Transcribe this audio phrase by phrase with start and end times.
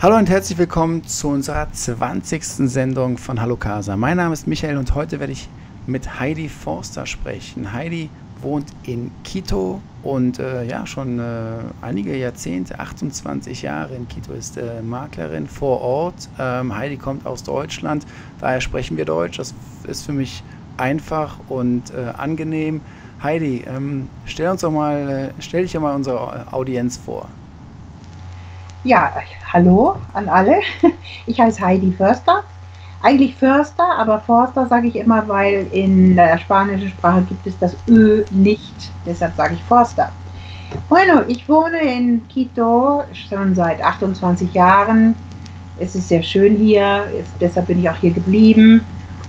[0.00, 2.44] Hallo und herzlich willkommen zu unserer 20.
[2.44, 3.96] Sendung von Hallo Casa.
[3.96, 5.48] Mein Name ist Michael und heute werde ich
[5.88, 7.72] mit Heidi Forster sprechen.
[7.72, 8.08] Heidi
[8.40, 11.24] wohnt in Quito und äh, ja, schon äh,
[11.82, 16.28] einige Jahrzehnte, 28 Jahre in Quito, ist äh, Maklerin vor Ort.
[16.38, 18.06] Ähm, Heidi kommt aus Deutschland,
[18.38, 19.38] daher sprechen wir Deutsch.
[19.38, 19.52] Das
[19.82, 20.44] ist für mich
[20.76, 22.82] einfach und äh, angenehm.
[23.20, 27.28] Heidi, ähm, stell uns doch mal, äh, stell dich ja mal unsere Audienz vor.
[28.84, 29.12] Ja,
[29.52, 30.60] hallo an alle.
[31.26, 32.44] Ich heiße Heidi Förster.
[33.02, 37.76] Eigentlich Förster, aber Forster sage ich immer, weil in der spanischen Sprache gibt es das
[37.88, 38.92] Ö nicht.
[39.04, 40.10] Deshalb sage ich Forster.
[40.88, 45.14] Bueno, ich wohne in Quito schon seit 28 Jahren.
[45.78, 47.04] Es ist sehr schön hier,
[47.40, 48.80] deshalb bin ich auch hier geblieben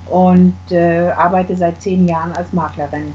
[0.09, 3.13] und äh, arbeite seit zehn Jahren als Maklerin.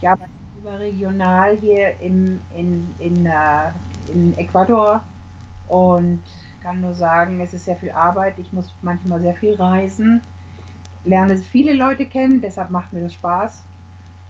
[0.00, 3.72] Ich arbeite überregional hier im, in, in, uh,
[4.12, 5.02] in Ecuador
[5.70, 6.22] und
[6.62, 8.38] kann nur sagen, es ist sehr viel Arbeit.
[8.38, 10.20] Ich muss manchmal sehr viel reisen,
[11.04, 13.62] lerne viele Leute kennen, deshalb macht mir das Spaß.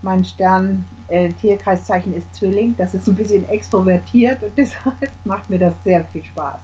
[0.03, 5.59] Mein Stern äh, Tierkreiszeichen ist Zwilling, das ist ein bisschen extrovertiert und deshalb macht mir
[5.59, 6.59] das sehr viel Spaß.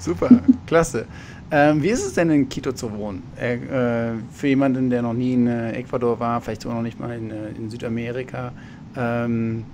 [0.00, 0.28] Super,
[0.66, 1.06] klasse.
[1.50, 3.22] Ähm, wie ist es denn in Quito zu wohnen?
[3.40, 6.98] Äh, äh, für jemanden, der noch nie in äh, Ecuador war, vielleicht auch noch nicht
[6.98, 8.52] mal in, äh, in Südamerika,
[8.96, 9.64] ähm,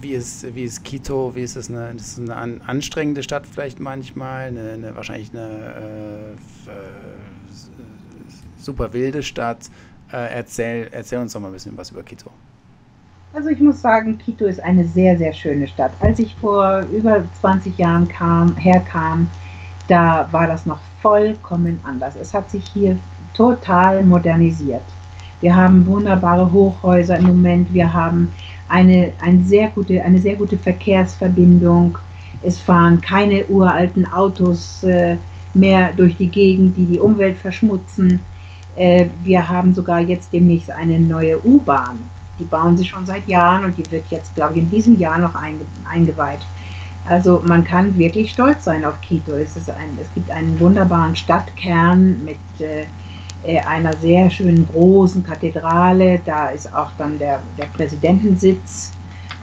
[0.00, 1.34] wie, ist, wie ist Quito?
[1.34, 4.48] Wie ist es eine, das eine an, anstrengende Stadt vielleicht manchmal?
[4.48, 6.80] Eine, eine wahrscheinlich eine äh, äh
[8.58, 9.70] super wilde Stadt.
[10.12, 12.30] Äh, erzähl, erzähl uns doch mal ein bisschen was über Quito.
[13.32, 15.92] Also ich muss sagen, Quito ist eine sehr, sehr schöne Stadt.
[16.00, 19.30] Als ich vor über 20 Jahren kam, herkam,
[19.86, 22.16] da war das noch vollkommen anders.
[22.16, 22.98] Es hat sich hier
[23.34, 24.82] total modernisiert.
[25.40, 27.72] Wir haben wunderbare Hochhäuser im Moment.
[27.72, 28.32] Wir haben
[28.70, 31.98] eine, eine, sehr gute, eine sehr gute Verkehrsverbindung.
[32.42, 35.16] Es fahren keine uralten Autos äh,
[35.52, 38.20] mehr durch die Gegend, die die Umwelt verschmutzen.
[38.76, 41.98] Äh, wir haben sogar jetzt demnächst eine neue U-Bahn.
[42.38, 45.18] Die bauen sie schon seit Jahren und die wird jetzt, glaube ich, in diesem Jahr
[45.18, 46.40] noch einge eingeweiht.
[47.06, 49.32] Also man kann wirklich stolz sein auf Quito.
[49.32, 52.84] Es, ein, es gibt einen wunderbaren Stadtkern mit äh,
[53.44, 56.20] einer sehr schönen großen Kathedrale.
[56.24, 58.92] Da ist auch dann der, der Präsidentensitz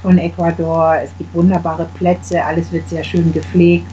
[0.02, 0.96] von Ecuador.
[1.03, 3.91] Es gibt wunderbare Plätze, alles wird sehr schön gepflegt.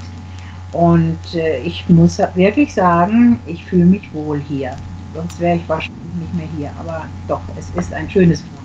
[0.72, 4.76] Und äh, ich muss wirklich sagen, ich fühle mich wohl hier.
[5.14, 6.70] Sonst wäre ich wahrscheinlich nicht mehr hier.
[6.78, 8.64] Aber doch, es ist ein schönes Wohnen.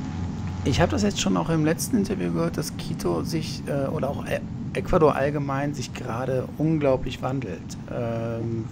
[0.66, 4.10] Ich habe das jetzt schon auch im letzten Interview gehört, dass Quito sich äh, oder
[4.10, 4.26] auch
[4.74, 7.78] Ecuador allgemein sich gerade unglaublich wandelt.
[7.92, 8.66] Ähm,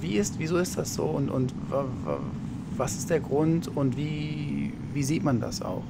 [0.00, 1.52] wie ist, wieso ist das so und, und
[2.76, 5.82] was ist der Grund und wie, wie sieht man das auch?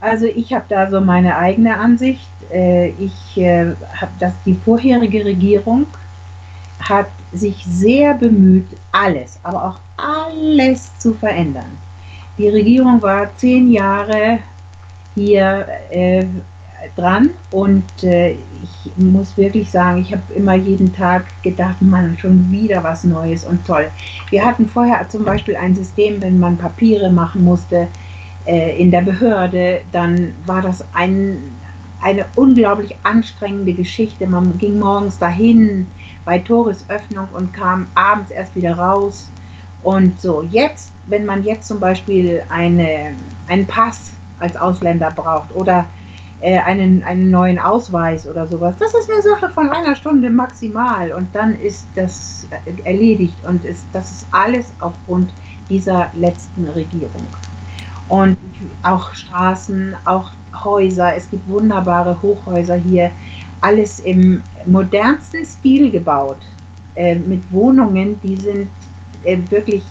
[0.00, 2.28] Also ich habe da so meine eigene Ansicht.
[2.52, 5.86] Äh, ich äh, habe das, die vorherige Regierung
[6.78, 11.78] hat sich sehr bemüht, alles, aber auch alles zu verändern.
[12.36, 14.40] Die Regierung war zehn Jahre
[15.14, 16.26] hier äh,
[16.96, 22.50] dran und äh, ich muss wirklich sagen, ich habe immer jeden Tag gedacht, man, schon
[22.50, 23.90] wieder was Neues und toll.
[24.30, 27.88] Wir hatten vorher zum Beispiel ein System, wenn man Papiere machen musste
[28.46, 31.38] äh, in der Behörde, dann war das ein,
[32.00, 34.26] eine unglaublich anstrengende Geschichte.
[34.26, 35.86] Man ging morgens dahin
[36.24, 39.30] bei Toresöffnung und kam abends erst wieder raus.
[39.82, 43.14] Und so, jetzt, wenn man jetzt zum Beispiel eine,
[43.48, 45.86] einen Pass als Ausländer braucht oder
[46.44, 48.74] äh, einen, einen neuen Ausweis oder sowas.
[48.78, 52.46] Das ist eine Sache von einer Stunde maximal und dann ist das
[52.84, 55.32] erledigt und ist, das ist alles aufgrund
[55.70, 57.26] dieser letzten Regierung.
[58.10, 58.36] Und
[58.82, 63.10] auch Straßen, auch Häuser, es gibt wunderbare Hochhäuser hier,
[63.62, 66.40] alles im modernsten Stil gebaut,
[66.94, 68.68] äh, mit Wohnungen, die sind
[69.22, 69.82] äh, wirklich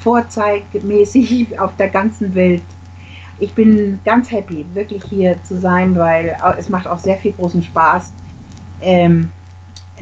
[0.00, 2.62] vorzeigmäßig auf der ganzen Welt
[3.38, 7.62] ich bin ganz happy, wirklich hier zu sein, weil es macht auch sehr viel großen
[7.62, 8.12] Spaß,
[8.80, 9.30] ähm,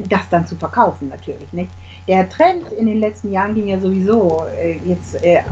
[0.08, 1.52] das dann zu verkaufen natürlich.
[1.52, 1.70] Nicht?
[2.06, 5.42] Der Trend in den letzten Jahren ging ja sowieso äh, jetzt äh,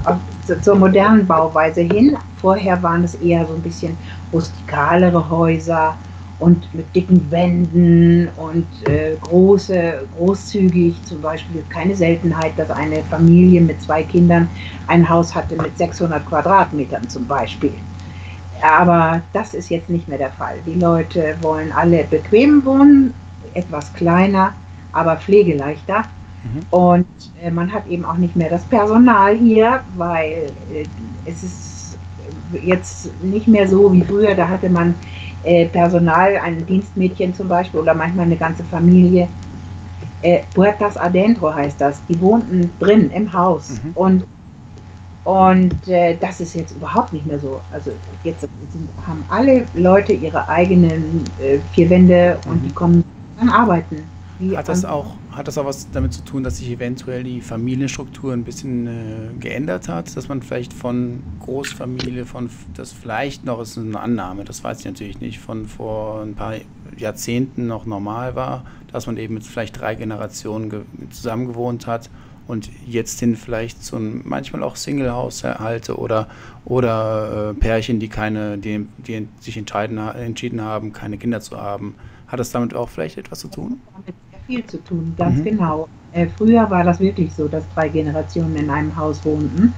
[0.60, 2.16] zur modernen Bauweise hin.
[2.40, 3.96] Vorher waren es eher so ein bisschen
[4.32, 5.96] rustikalere Häuser
[6.42, 13.60] und mit dicken Wänden und äh, große, großzügig, zum Beispiel keine Seltenheit, dass eine Familie
[13.60, 14.48] mit zwei Kindern
[14.88, 17.72] ein Haus hatte mit 600 Quadratmetern zum Beispiel.
[18.60, 20.56] Aber das ist jetzt nicht mehr der Fall.
[20.66, 23.14] Die Leute wollen alle bequem wohnen,
[23.54, 24.52] etwas kleiner,
[24.92, 26.04] aber pflegeleichter.
[26.42, 26.60] Mhm.
[26.70, 27.06] Und
[27.40, 30.84] äh, man hat eben auch nicht mehr das Personal hier, weil äh,
[31.24, 31.98] es ist
[32.62, 34.94] jetzt nicht mehr so wie früher, da hatte man
[35.44, 39.28] äh, Personal, ein Dienstmädchen zum Beispiel oder manchmal eine ganze Familie.
[40.22, 42.00] äh, Puertas Adentro heißt das.
[42.08, 43.70] Die wohnten drin im Haus.
[43.70, 43.90] Mhm.
[43.94, 44.24] Und,
[45.24, 47.60] und äh, das ist jetzt überhaupt nicht mehr so.
[47.72, 47.92] Also
[48.24, 48.46] jetzt
[49.06, 52.68] haben alle Leute ihre eigenen äh, vier Wände und mhm.
[52.68, 53.04] die kommen
[53.38, 54.04] dann arbeiten.
[54.56, 58.32] Hat das, auch, hat das auch was damit zu tun, dass sich eventuell die Familienstruktur
[58.32, 60.16] ein bisschen äh, geändert hat?
[60.16, 64.84] Dass man vielleicht von Großfamilie, von das vielleicht noch ist eine Annahme, das weiß ich
[64.84, 66.54] natürlich nicht, von vor ein paar
[66.96, 72.10] Jahrzehnten noch normal war, dass man eben mit vielleicht drei Generationen zusammen gewohnt hat
[72.46, 76.28] und jetzt hin vielleicht zu einem, manchmal auch Single-Haushalte oder,
[76.64, 81.94] oder äh, Pärchen, die keine, die, die sich entscheiden, entschieden haben, keine Kinder zu haben.
[82.26, 83.80] Hat das damit auch vielleicht etwas zu tun?
[84.46, 85.44] Viel zu tun, ganz mhm.
[85.44, 85.88] genau.
[86.12, 89.72] Äh, früher war das wirklich so, dass drei Generationen in einem Haus wohnten.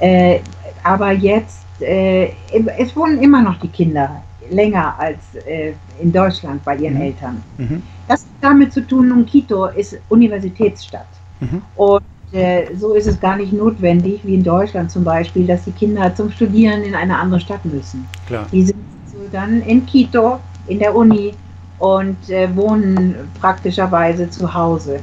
[0.00, 0.40] Äh,
[0.82, 2.30] aber jetzt, äh,
[2.78, 7.02] es wohnen immer noch die Kinder länger als äh, in Deutschland bei ihren mhm.
[7.02, 7.42] Eltern.
[7.56, 7.82] Mhm.
[8.08, 11.06] Das hat damit zu tun, und Quito ist Universitätsstadt.
[11.40, 11.62] Mhm.
[11.76, 12.02] Und
[12.32, 16.14] äh, so ist es gar nicht notwendig, wie in Deutschland zum Beispiel, dass die Kinder
[16.14, 18.06] zum Studieren in eine andere Stadt müssen.
[18.26, 18.46] Klar.
[18.52, 21.32] Die sind so dann in Quito, in der Uni
[21.84, 25.00] und äh, wohnen praktischerweise zu Hause.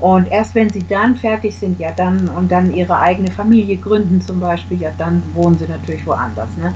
[0.00, 4.22] Und erst wenn sie dann fertig sind, ja dann und dann ihre eigene Familie gründen
[4.22, 6.48] zum Beispiel, ja dann wohnen sie natürlich woanders.
[6.56, 6.72] Ne?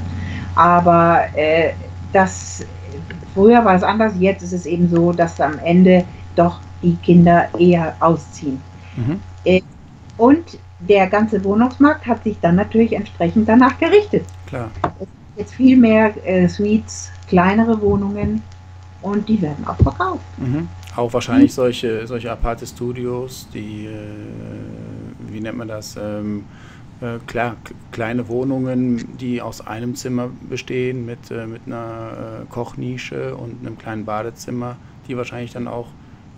[0.54, 1.70] Aber äh,
[2.12, 2.66] das
[3.32, 6.04] früher war es anders, jetzt ist es eben so, dass am Ende
[6.36, 8.60] doch die Kinder eher ausziehen.
[8.96, 9.18] Mhm.
[9.46, 9.62] Äh,
[10.18, 14.26] und der ganze Wohnungsmarkt hat sich dann natürlich entsprechend danach gerichtet.
[14.46, 14.68] Klar.
[14.82, 18.42] Es gibt jetzt viel mehr äh, Suites, kleinere Wohnungen
[19.02, 20.22] und die werden auch verkauft.
[20.38, 20.68] Mhm.
[20.96, 21.54] Auch wahrscheinlich mhm.
[21.54, 25.96] solche, solche aparte Studios, die, äh, wie nennt man das?
[25.96, 26.44] Ähm,
[27.00, 27.56] äh, klar,
[27.92, 33.78] kleine Wohnungen, die aus einem Zimmer bestehen mit, äh, mit einer äh, Kochnische und einem
[33.78, 35.86] kleinen Badezimmer, die wahrscheinlich dann auch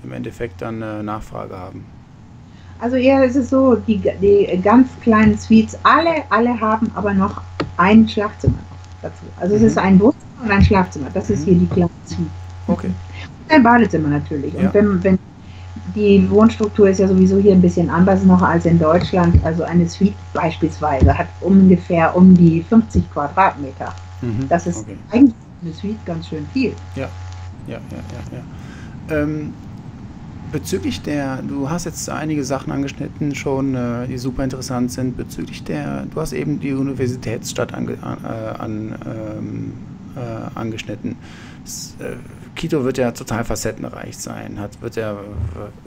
[0.04, 1.86] im Endeffekt dann äh, Nachfrage haben.
[2.78, 7.40] Also eher ist es so, die, die ganz kleinen Suites, alle, alle haben aber noch
[7.76, 8.58] ein Schlafzimmer
[9.00, 9.24] dazu.
[9.38, 9.64] Also mhm.
[9.64, 11.08] es ist ein Wohnzimmer und ein Schlafzimmer.
[11.12, 11.34] Das mhm.
[11.34, 12.39] ist hier die kleine Suite.
[12.72, 12.88] Okay.
[12.88, 14.54] Und ein Badezimmer natürlich.
[14.54, 14.60] Ja.
[14.60, 15.18] Und wenn, wenn
[15.94, 19.42] die Wohnstruktur ist ja sowieso hier ein bisschen anders noch als in Deutschland.
[19.44, 23.92] Also eine Suite beispielsweise hat ungefähr um die 50 Quadratmeter.
[24.22, 24.96] Mhm, das ist okay.
[25.10, 26.72] eigentlich eine Suite ganz schön viel.
[26.94, 27.08] Ja,
[27.66, 27.96] ja, ja,
[28.30, 28.38] ja.
[28.38, 29.22] ja.
[29.22, 29.52] Ähm,
[30.52, 35.16] bezüglich der, du hast jetzt einige Sachen angeschnitten schon, äh, die super interessant sind.
[35.16, 39.72] Bezüglich der, du hast eben die Universitätsstadt ange, äh, an, ähm,
[40.16, 41.16] äh, angeschnitten.
[41.64, 41.94] Das,
[42.60, 45.16] äh, Quito wird ja total facettenreich sein, hat, wird ja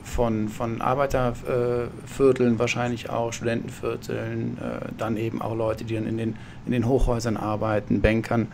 [0.04, 6.36] von, von Arbeitervierteln wahrscheinlich auch, Studentenvierteln, äh, dann eben auch Leute, die dann in den,
[6.66, 8.48] in den Hochhäusern arbeiten, Bankern.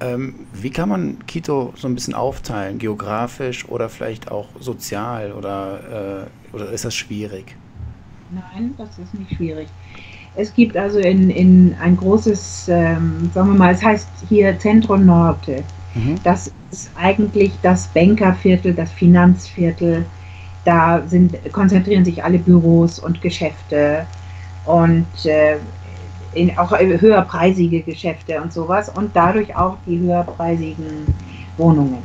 [0.00, 6.26] Ähm, wie kann man Quito so ein bisschen aufteilen, geografisch oder vielleicht auch sozial oder,
[6.52, 7.56] äh, oder ist das schwierig?
[8.30, 9.68] Nein, das ist nicht schwierig.
[10.36, 14.96] Es gibt also in, in ein großes, ähm, sagen wir mal, es heißt hier Centro
[14.96, 15.62] Norte.
[15.94, 16.16] Mhm.
[16.24, 20.04] Das ist eigentlich das Bankerviertel, das Finanzviertel.
[20.64, 24.06] Da sind, konzentrieren sich alle Büros und Geschäfte
[24.64, 25.56] und äh,
[26.32, 31.06] in, auch höherpreisige Geschäfte und sowas und dadurch auch die höherpreisigen
[31.58, 31.98] Wohnungen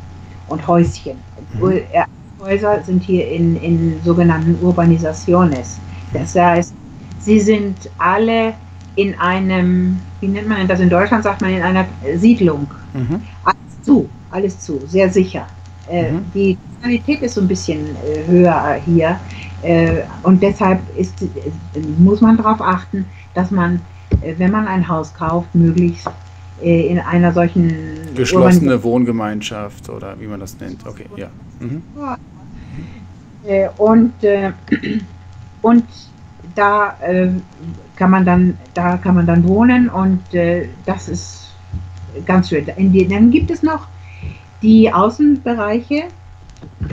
[0.47, 1.17] und Häuschen.
[1.53, 1.71] Mhm.
[1.71, 2.03] Äh,
[2.41, 5.79] Häuser sind hier in, in sogenannten Urbanisaciones.
[6.13, 6.73] Das heißt,
[7.19, 8.53] sie sind alle
[8.95, 11.85] in einem, wie nennt man das in Deutschland, sagt man in einer
[12.15, 12.67] Siedlung.
[12.93, 13.21] Mhm
[13.89, 15.47] zu, alles zu, sehr sicher.
[15.89, 16.25] Äh, mhm.
[16.35, 19.19] Die Qualität ist so ein bisschen äh, höher hier
[19.63, 21.15] äh, und deshalb ist,
[21.97, 23.81] muss man darauf achten, dass man,
[24.37, 26.07] wenn man ein Haus kauft, möglichst
[26.61, 27.69] in einer solchen
[28.15, 30.85] geschlossene Wohngemeinschaft oder wie man das nennt.
[30.85, 31.27] Okay, ja.
[31.59, 31.81] Mhm.
[33.77, 34.13] und
[35.61, 35.85] und
[36.53, 36.97] da
[37.95, 40.21] kann man dann da kann man dann wohnen und
[40.85, 41.48] das ist
[42.25, 42.65] ganz schön.
[42.77, 43.87] Die, dann gibt es noch
[44.61, 46.03] die Außenbereiche,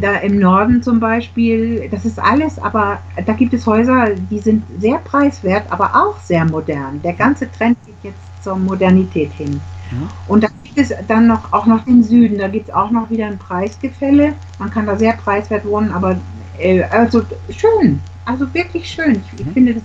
[0.00, 4.62] da im Norden zum Beispiel, das ist alles, aber da gibt es Häuser, die sind
[4.78, 7.00] sehr preiswert, aber auch sehr modern.
[7.02, 9.60] Der ganze Trend geht jetzt zur Modernität hin.
[9.90, 10.08] Ja.
[10.28, 13.08] Und da gibt es dann noch auch noch den Süden, da gibt es auch noch
[13.10, 14.34] wieder ein Preisgefälle.
[14.58, 16.16] Man kann da sehr preiswert wohnen, aber
[16.58, 19.22] äh, also schön, also wirklich schön.
[19.32, 19.52] Ich, ich mhm.
[19.52, 19.82] finde, das,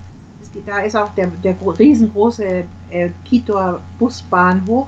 [0.54, 4.88] das, da ist auch der, der riesengroße äh, Kitor Busbahnhof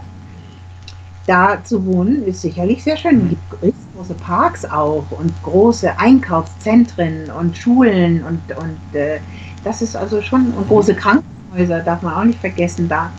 [1.25, 3.22] da zu wohnen ist sicherlich sehr schön.
[3.22, 3.30] Es
[3.62, 9.20] gibt große Parks auch und große Einkaufszentren und Schulen und, und äh,
[9.63, 13.12] das ist also schon, und große Krankenhäuser darf man auch nicht vergessen da.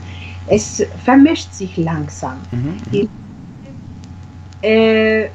[0.47, 2.37] Es vermischt sich langsam.
[2.51, 2.77] Mhm.
[2.93, 3.09] Die,
[4.67, 5.29] äh,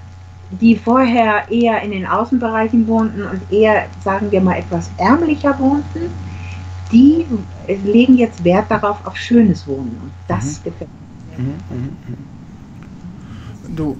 [0.51, 6.11] die vorher eher in den Außenbereichen wohnten und eher, sagen wir mal, etwas ärmlicher wohnten,
[6.91, 7.25] die
[7.67, 9.97] legen jetzt Wert darauf, auf schönes Wohnen.
[10.01, 10.63] Und das mhm.
[10.63, 10.89] gefällt
[11.37, 11.43] mir.
[11.43, 12.38] Mhm, mhm, mhm.
[13.75, 13.97] Du.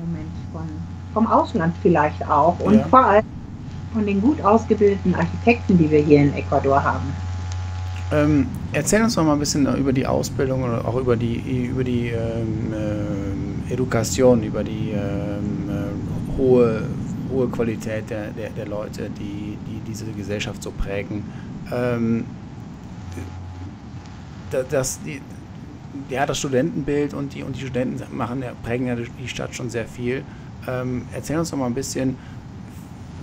[0.00, 0.62] Moment, von,
[1.14, 2.84] vom Ausland vielleicht auch und ja.
[2.84, 3.24] vor allem
[3.92, 7.12] von den gut ausgebildeten Architekten, die wir hier in Ecuador haben.
[8.10, 11.84] Ähm, erzähl uns noch mal ein bisschen über die Ausbildung oder auch über die, über
[11.84, 12.72] die ähm,
[13.68, 16.82] äh, Education, über die ähm, äh, hohe,
[17.30, 21.22] hohe Qualität der, der, der Leute, die, die diese Gesellschaft so prägen.
[21.70, 22.24] Ähm,
[24.70, 25.20] das, die,
[26.08, 29.86] ja, das Studentenbild und die, und die Studenten machen, prägen ja die Stadt schon sehr
[29.86, 30.22] viel.
[30.66, 32.16] Ähm, erzähl uns noch mal ein bisschen,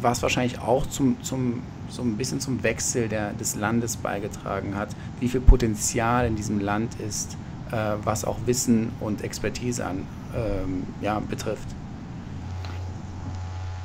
[0.02, 4.90] was wahrscheinlich auch zum, zum so ein bisschen zum Wechsel der, des Landes beigetragen hat,
[5.20, 7.38] wie viel Potenzial in diesem Land ist,
[7.72, 11.68] äh, was auch Wissen und Expertise an, ähm, ja, betrifft.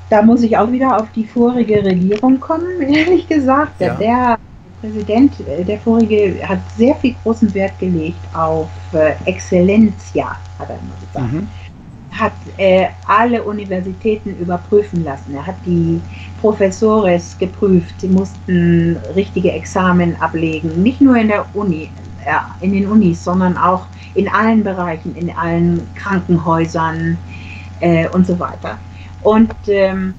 [0.09, 3.81] Da muss ich auch wieder auf die vorige Regierung kommen, ehrlich gesagt.
[3.81, 3.95] Ja.
[3.95, 4.39] Der
[4.81, 10.79] Präsident, äh, der vorige, hat sehr viel großen Wert gelegt auf äh, Exzellencia, hat er
[10.79, 11.33] immer gesagt.
[11.33, 11.49] Mhm
[12.19, 15.35] hat äh, alle Universitäten überprüfen lassen.
[15.35, 16.01] Er hat die
[16.41, 17.95] Professores geprüft.
[18.01, 21.91] Sie mussten richtige Examen ablegen, nicht nur in der Uni,
[22.25, 27.17] äh, in den Unis, sondern auch in allen Bereichen, in allen Krankenhäusern
[27.81, 28.79] äh, und so weiter.
[29.23, 30.15] Und ähm,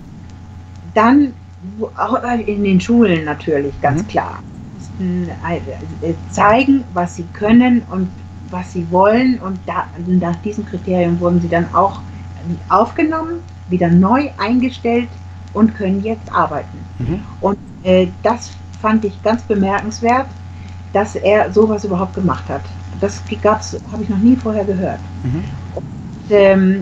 [0.94, 1.34] dann
[1.98, 4.08] auch in den Schulen natürlich, ganz mhm.
[4.08, 4.40] klar.
[5.02, 5.30] Mussten
[6.02, 8.10] äh, zeigen, was sie können und
[8.50, 12.02] was sie wollen und da, nach diesem Kriterium wurden sie dann auch
[12.70, 13.40] aufgenommen,
[13.70, 15.08] wieder neu eingestellt
[15.54, 16.78] und können jetzt arbeiten.
[17.00, 17.20] Mhm.
[17.40, 20.28] Und äh, das fand ich ganz bemerkenswert,
[20.92, 22.64] dass er sowas überhaupt gemacht hat.
[23.00, 23.22] Das
[23.92, 25.00] habe ich noch nie vorher gehört.
[25.24, 25.44] Mhm.
[25.76, 25.86] Und,
[26.32, 26.82] ähm,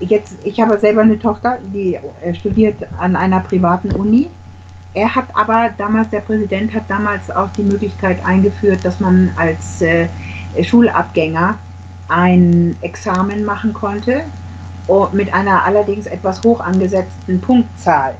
[0.00, 4.28] jetzt, ich habe selber eine Tochter, die äh, studiert an einer privaten Uni.
[4.96, 9.82] Er hat aber damals, der Präsident hat damals auch die Möglichkeit eingeführt, dass man als
[9.82, 10.08] äh,
[10.62, 11.58] Schulabgänger
[12.08, 14.22] ein Examen machen konnte
[15.12, 18.14] mit einer allerdings etwas hoch angesetzten Punktzahl.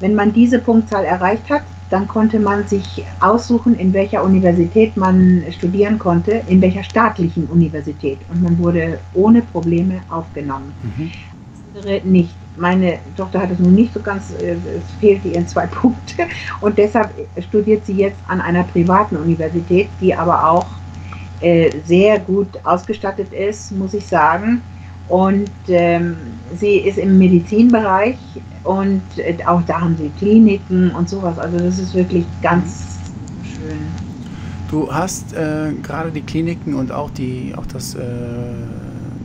[0.00, 5.44] Wenn man diese Punktzahl erreicht hat, dann konnte man sich aussuchen, in welcher Universität man
[5.50, 8.18] studieren konnte, in welcher staatlichen Universität.
[8.30, 10.72] Und man wurde ohne Probleme aufgenommen.
[10.82, 11.12] Mhm.
[11.76, 12.43] Andere nicht.
[12.56, 16.26] Meine Tochter hat es nun nicht so ganz, äh, es fehlte ihr zwei Punkte.
[16.60, 17.10] Und deshalb
[17.48, 20.66] studiert sie jetzt an einer privaten Universität, die aber auch
[21.40, 24.62] äh, sehr gut ausgestattet ist, muss ich sagen.
[25.08, 26.16] Und ähm,
[26.58, 28.16] sie ist im Medizinbereich
[28.62, 31.38] und äh, auch da haben sie Kliniken und sowas.
[31.38, 32.86] Also das ist wirklich ganz
[33.42, 33.78] schön.
[34.70, 38.02] Du hast äh, gerade die Kliniken und auch, die, auch das, äh,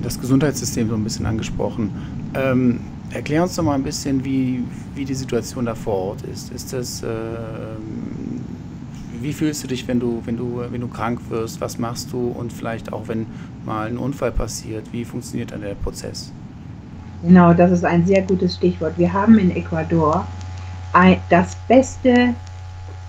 [0.03, 1.91] das Gesundheitssystem so ein bisschen angesprochen.
[2.33, 2.81] Ähm,
[3.13, 4.63] erklär uns doch mal ein bisschen, wie,
[4.95, 6.51] wie die Situation da vor Ort ist.
[6.51, 8.19] Ist das ähm,
[9.21, 11.59] wie fühlst du dich, wenn du, wenn du, wenn du krank wirst?
[11.61, 12.29] Was machst du?
[12.29, 13.25] Und vielleicht auch, wenn
[13.65, 16.31] mal ein Unfall passiert, wie funktioniert dann der Prozess?
[17.23, 18.93] Genau, das ist ein sehr gutes Stichwort.
[18.97, 20.25] Wir haben in Ecuador
[20.93, 22.33] ein, das beste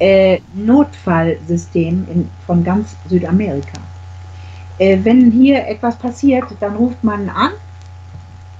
[0.00, 3.78] äh, Notfallsystem in, von ganz Südamerika.
[4.78, 7.52] Äh, wenn hier etwas passiert, dann ruft man an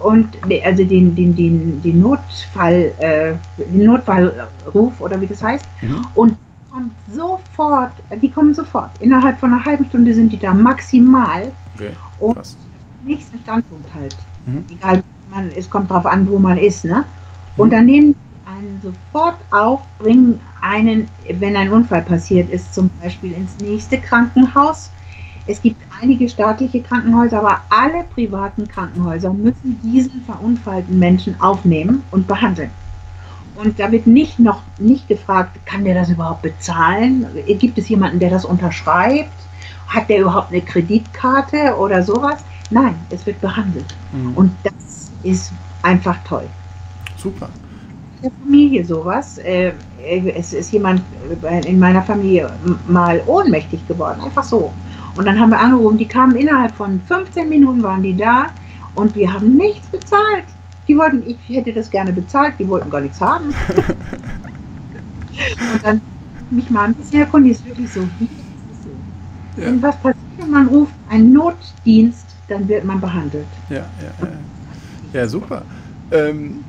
[0.00, 0.28] und
[0.64, 6.07] also den, den, den, den Notfall, äh, den Notfallruf oder wie das heißt, mhm.
[6.14, 6.37] und
[6.71, 7.92] kommt sofort,
[8.23, 8.90] die kommen sofort.
[9.00, 11.52] Innerhalb von einer halben Stunde sind die da maximal.
[11.75, 12.57] Okay, und krass.
[13.04, 14.16] nächsten Standpunkt halt.
[14.47, 14.64] Mhm.
[14.71, 16.85] Egal, man, es kommt darauf an, wo man ist.
[16.85, 17.04] Ne?
[17.57, 17.73] Und mhm.
[17.73, 18.14] dann nehmen
[18.47, 24.90] einen sofort auf, bringen einen, wenn ein Unfall passiert ist, zum Beispiel ins nächste Krankenhaus.
[25.47, 32.27] Es gibt einige staatliche Krankenhäuser, aber alle privaten Krankenhäuser müssen diesen verunfallten Menschen aufnehmen und
[32.27, 32.71] behandeln.
[33.57, 37.27] Und da wird nicht noch nicht gefragt, kann der das überhaupt bezahlen?
[37.59, 39.33] Gibt es jemanden, der das unterschreibt?
[39.89, 42.45] Hat der überhaupt eine Kreditkarte oder sowas?
[42.71, 43.95] Nein, es wird behandelt.
[44.13, 44.33] Mhm.
[44.35, 46.47] Und das ist einfach toll.
[47.17, 47.49] Super.
[48.17, 49.39] In der Familie sowas.
[49.39, 49.73] Äh,
[50.35, 51.03] es ist jemand
[51.67, 52.51] in meiner Familie
[52.87, 54.73] mal ohnmächtig geworden, einfach so.
[55.17, 58.47] Und dann haben wir angerufen, die kamen innerhalb von 15 Minuten, waren die da
[58.95, 60.45] und wir haben nichts bezahlt.
[60.88, 63.47] Die wollten, ich hätte das gerne bezahlt, die wollten gar nichts haben.
[65.75, 66.00] und dann
[66.50, 68.90] mich mal ein bisschen erkundigt, ist wirklich so, wie ist so?
[69.61, 69.67] Ja.
[69.67, 73.47] Wenn was passiert und man ruft einen Notdienst, dann wird man behandelt.
[73.69, 73.87] Ja, ja,
[74.21, 74.29] ja.
[75.12, 75.62] ja super.
[76.11, 76.64] Ähm,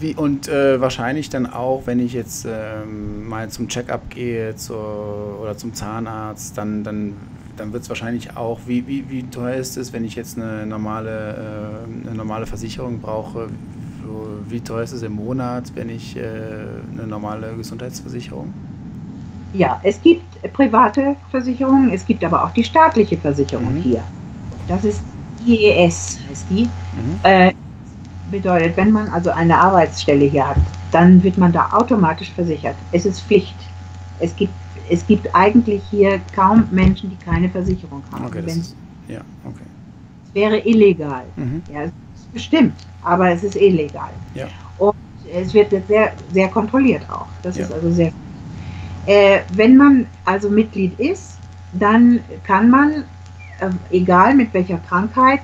[0.00, 5.38] wie, und äh, wahrscheinlich dann auch, wenn ich jetzt ähm, mal zum Checkup gehe zur,
[5.40, 7.14] oder zum Zahnarzt, dann, dann
[7.60, 10.66] dann wird es wahrscheinlich auch, wie, wie, wie teuer ist es, wenn ich jetzt eine
[10.66, 13.48] normale, äh, eine normale Versicherung brauche?
[14.48, 16.22] Wie teuer ist es im Monat, wenn ich äh,
[16.92, 18.52] eine normale Gesundheitsversicherung?
[19.52, 23.82] Ja, es gibt private Versicherungen, es gibt aber auch die staatliche Versicherung mhm.
[23.82, 24.02] hier.
[24.66, 25.02] Das ist
[25.46, 26.62] IES, heißt die.
[26.62, 27.20] Mhm.
[27.22, 27.52] Äh,
[28.30, 30.56] bedeutet, wenn man also eine Arbeitsstelle hier hat,
[30.92, 32.76] dann wird man da automatisch versichert.
[32.92, 33.56] Es ist Pflicht.
[34.18, 34.52] Es gibt,
[34.88, 38.26] es gibt eigentlich hier kaum Menschen, die keine Versicherung haben.
[38.26, 38.76] Okay, das ist,
[39.08, 39.64] ja, okay.
[40.26, 41.24] Es wäre illegal.
[41.36, 41.62] Mhm.
[41.72, 41.90] Ja,
[42.32, 44.10] bestimmt, aber es ist illegal.
[44.34, 44.46] Ja.
[44.78, 44.94] Und
[45.32, 47.26] es wird sehr, sehr kontrolliert auch.
[47.42, 47.64] Das ja.
[47.64, 48.12] ist also sehr.
[49.06, 51.38] Äh, wenn man also Mitglied ist,
[51.72, 53.04] dann kann man,
[53.60, 55.40] äh, egal mit welcher Krankheit,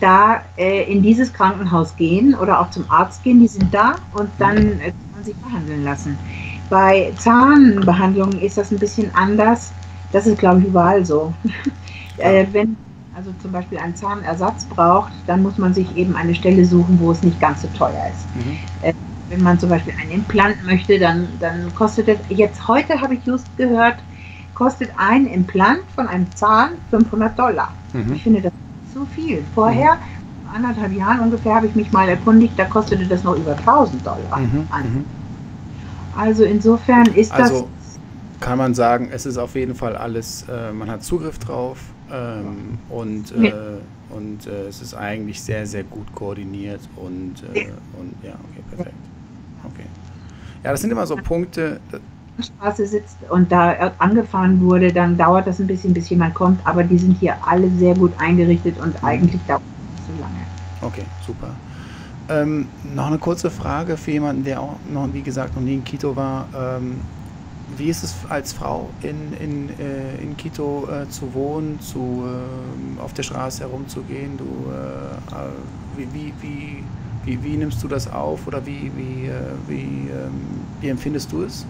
[0.00, 4.30] da äh, in dieses Krankenhaus gehen oder auch zum Arzt gehen, die sind da und
[4.38, 6.18] dann äh, kann man sich behandeln lassen.
[6.68, 9.72] Bei Zahnbehandlungen ist das ein bisschen anders.
[10.12, 11.32] Das ist, glaube ich, überall so.
[12.18, 12.76] äh, wenn
[13.16, 17.12] also zum Beispiel ein Zahnersatz braucht, dann muss man sich eben eine Stelle suchen, wo
[17.12, 18.26] es nicht ganz so teuer ist.
[18.36, 18.58] Mhm.
[18.82, 18.92] Äh,
[19.30, 23.24] wenn man zum Beispiel ein Implant möchte, dann, dann kostet es, jetzt heute habe ich
[23.24, 23.96] just gehört,
[24.54, 27.72] kostet ein Implant von einem Zahn 500 Dollar.
[27.94, 28.12] Mhm.
[28.12, 28.52] Ich finde das
[28.96, 29.44] so viel.
[29.54, 30.54] Vorher, mhm.
[30.54, 34.38] anderthalb Jahren ungefähr, habe ich mich mal erkundigt, da kostete das noch über 1000 Dollar.
[34.38, 34.66] Mhm.
[34.68, 35.04] mhm.
[36.16, 37.98] Also insofern ist also das.
[38.40, 41.78] Kann man sagen, es ist auf jeden Fall alles, äh, man hat Zugriff drauf
[42.10, 43.52] ähm, und, äh,
[44.10, 48.96] und äh, es ist eigentlich sehr, sehr gut koordiniert und, äh, und ja, okay, perfekt.
[49.64, 49.86] Okay.
[50.64, 51.80] Ja, das sind immer so Punkte.
[52.42, 56.84] Straße sitzt und da angefahren wurde, dann dauert das ein bisschen, bis jemand kommt, aber
[56.84, 60.46] die sind hier alle sehr gut eingerichtet und eigentlich dauert es nicht so lange.
[60.82, 61.50] Okay, super.
[62.28, 65.84] Ähm, noch eine kurze Frage für jemanden, der auch noch, wie gesagt, noch nie in
[65.84, 66.48] Quito war.
[66.54, 66.96] Ähm,
[67.76, 73.00] wie ist es als Frau in, in, äh, in Quito äh, zu wohnen, zu, äh,
[73.00, 74.36] auf der Straße herumzugehen?
[74.36, 75.48] Du, äh, äh,
[75.96, 76.84] wie, wie, wie,
[77.24, 79.32] wie, wie, nimmst du das auf oder wie, wie, äh,
[79.68, 80.32] wie, ähm,
[80.80, 81.66] wie empfindest du es?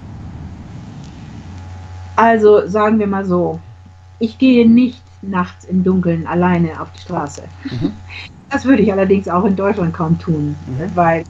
[2.17, 3.61] Also sagen wir mal so,
[4.19, 7.45] ich gehe nicht nachts im Dunkeln alleine auf die Straße.
[7.65, 7.93] Mhm.
[8.49, 10.95] Das würde ich allerdings auch in Deutschland kaum tun, mhm.
[10.95, 11.25] weil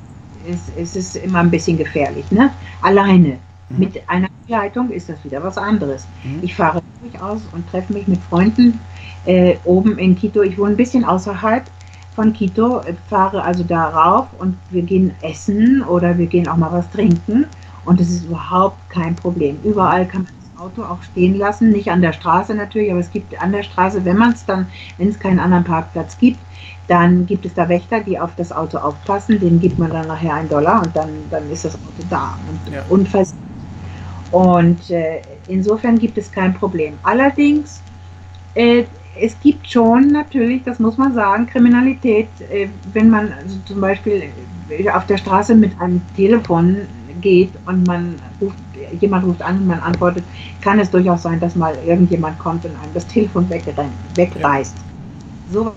[0.46, 2.30] es, es, ist immer ein bisschen gefährlich.
[2.30, 2.50] Ne?
[2.82, 3.38] Alleine.
[3.70, 3.78] Mhm.
[3.78, 6.06] Mit einer Begleitung ist das wieder was anderes.
[6.24, 6.40] Mhm.
[6.42, 8.78] Ich fahre durchaus und treffe mich mit Freunden
[9.24, 10.42] äh, oben in Quito.
[10.42, 11.64] Ich wohne ein bisschen außerhalb
[12.14, 16.58] von Quito, äh, fahre also da rauf und wir gehen essen oder wir gehen auch
[16.58, 17.46] mal was trinken.
[17.86, 19.58] Und es ist überhaupt kein Problem.
[19.64, 23.40] Überall kann man Auto auch stehen lassen, nicht an der Straße natürlich, aber es gibt
[23.40, 24.66] an der Straße, wenn man es dann,
[24.98, 26.38] wenn es keinen anderen Parkplatz gibt,
[26.88, 30.34] dann gibt es da Wächter, die auf das Auto aufpassen, denen gibt man dann nachher
[30.34, 32.82] einen Dollar und dann, dann ist das Auto da und ja.
[32.88, 33.38] unversehrt.
[34.30, 36.94] Und äh, insofern gibt es kein Problem.
[37.02, 37.80] Allerdings,
[38.54, 38.84] äh,
[39.20, 44.24] es gibt schon natürlich, das muss man sagen, Kriminalität, äh, wenn man also zum Beispiel
[44.92, 46.78] auf der Straße mit einem Telefon
[47.20, 48.56] geht und man ruft,
[49.00, 50.24] jemand ruft an und man antwortet,
[50.60, 54.74] kann es durchaus sein, dass mal irgendjemand kommt und einem das Telefon wegreißt.
[54.76, 55.52] Ja.
[55.52, 55.72] So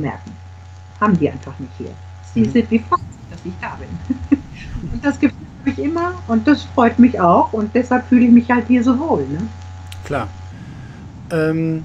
[0.00, 0.32] merken.
[1.00, 1.90] Haben die einfach nicht hier.
[2.34, 2.50] Sie mhm.
[2.50, 4.38] sind wie fast, dass ich da bin.
[4.92, 8.32] und das Gefühl habe ich immer und das freut mich auch und deshalb fühle ich
[8.32, 9.26] mich halt hier so wohl.
[9.26, 9.46] Ne?
[10.04, 10.28] Klar.
[11.30, 11.84] Ähm,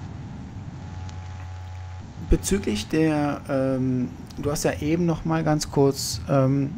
[2.30, 6.72] bezüglich der, ähm, du hast ja eben noch mal ganz kurz ähm,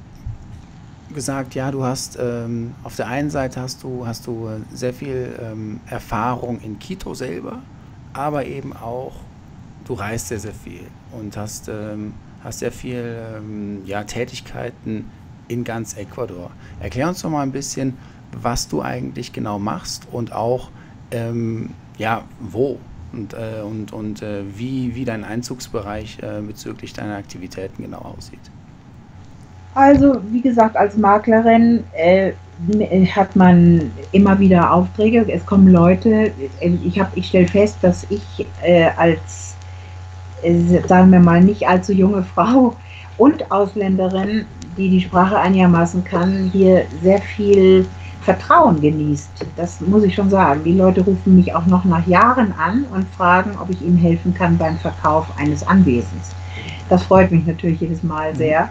[1.13, 5.37] gesagt, ja, du hast ähm, auf der einen Seite hast du, hast du sehr viel
[5.41, 7.59] ähm, Erfahrung in Quito selber,
[8.13, 9.13] aber eben auch
[9.87, 15.09] du reist sehr, sehr viel und hast, ähm, hast sehr viel ähm, ja, Tätigkeiten
[15.47, 16.51] in ganz Ecuador.
[16.79, 17.97] Erklär uns doch mal ein bisschen,
[18.41, 20.69] was du eigentlich genau machst und auch
[21.11, 22.77] ähm, ja, wo
[23.13, 28.39] und, äh, und, und äh, wie, wie dein Einzugsbereich äh, bezüglich deiner Aktivitäten genau aussieht.
[29.73, 32.33] Also, wie gesagt, als Maklerin äh,
[33.15, 35.31] hat man immer wieder Aufträge.
[35.31, 36.31] Es kommen Leute.
[36.59, 39.56] Ich, ich stelle fest, dass ich äh, als
[40.87, 42.75] sagen wir mal, nicht allzu junge Frau
[43.17, 44.45] und Ausländerin
[44.77, 47.85] die die Sprache einigermaßen kann, hier sehr viel
[48.21, 49.45] Vertrauen genießt.
[49.55, 50.63] Das muss ich schon sagen.
[50.63, 54.33] Die Leute rufen mich auch noch nach Jahren an und fragen, ob ich ihnen helfen
[54.33, 56.35] kann beim Verkauf eines Anwesens.
[56.89, 58.37] Das freut mich natürlich jedes Mal mhm.
[58.37, 58.69] sehr.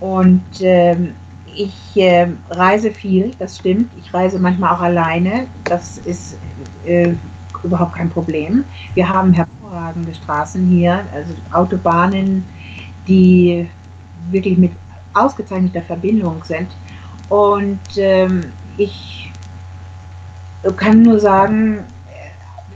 [0.00, 1.14] Und ähm,
[1.54, 3.90] ich äh, reise viel, das stimmt.
[3.98, 5.46] Ich reise manchmal auch alleine.
[5.64, 6.36] Das ist
[6.84, 7.14] äh,
[7.62, 8.64] überhaupt kein Problem.
[8.94, 9.32] Wir haben
[9.86, 12.44] hervorragende Straßen hier, also Autobahnen,
[13.06, 13.68] die
[14.30, 14.72] wirklich mit
[15.14, 16.68] ausgezeichneter Verbindung sind.
[17.28, 18.44] Und ähm,
[18.76, 19.30] ich
[20.76, 21.80] kann nur sagen,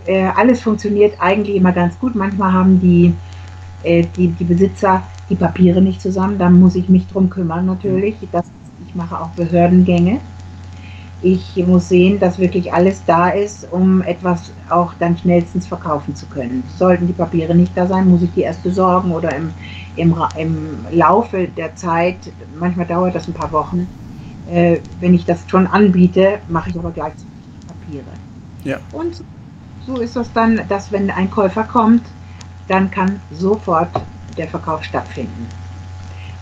[0.07, 2.15] äh, alles funktioniert eigentlich immer ganz gut.
[2.15, 3.15] Manchmal haben die,
[3.83, 8.17] äh, die, die Besitzer die Papiere nicht zusammen, da muss ich mich drum kümmern natürlich.
[8.33, 8.47] Das,
[8.85, 10.21] ich mache auch Behördengänge.
[11.23, 16.27] Ich muss sehen, dass wirklich alles da ist, um etwas auch dann schnellstens verkaufen zu
[16.27, 16.65] können.
[16.79, 19.53] Sollten die Papiere nicht da sein, muss ich die erst besorgen oder im,
[19.97, 22.17] im, im Laufe der Zeit,
[22.59, 23.87] manchmal dauert das ein paar Wochen,
[24.51, 27.27] äh, wenn ich das schon anbiete, mache ich aber gleichzeitig
[27.67, 28.05] Papiere.
[28.65, 28.79] Ja.
[28.93, 29.23] Und
[29.87, 32.03] so ist das dann, dass wenn ein Käufer kommt,
[32.69, 33.91] dann kann sofort
[34.37, 35.49] der Verkauf stattfinden.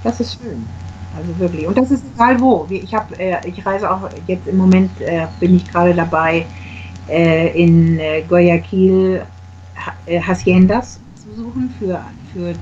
[0.04, 0.66] Das ist schön.
[1.16, 1.66] Also wirklich.
[1.66, 2.66] Und das ist egal wo.
[2.70, 6.46] Ich, hab, äh, ich reise auch jetzt im Moment, äh, bin ich gerade dabei,
[7.08, 9.22] äh, in Guayaquil
[10.06, 12.00] Haciendas zu suchen für,
[12.32, 12.52] für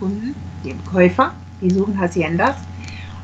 [0.00, 2.56] Kunden, die Käufer, die suchen Haciendas.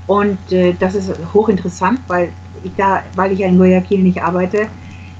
[0.07, 0.39] Und
[0.79, 2.31] das ist hochinteressant, weil
[2.63, 4.69] ich da, weil ich ja in Guayaquil nicht arbeite,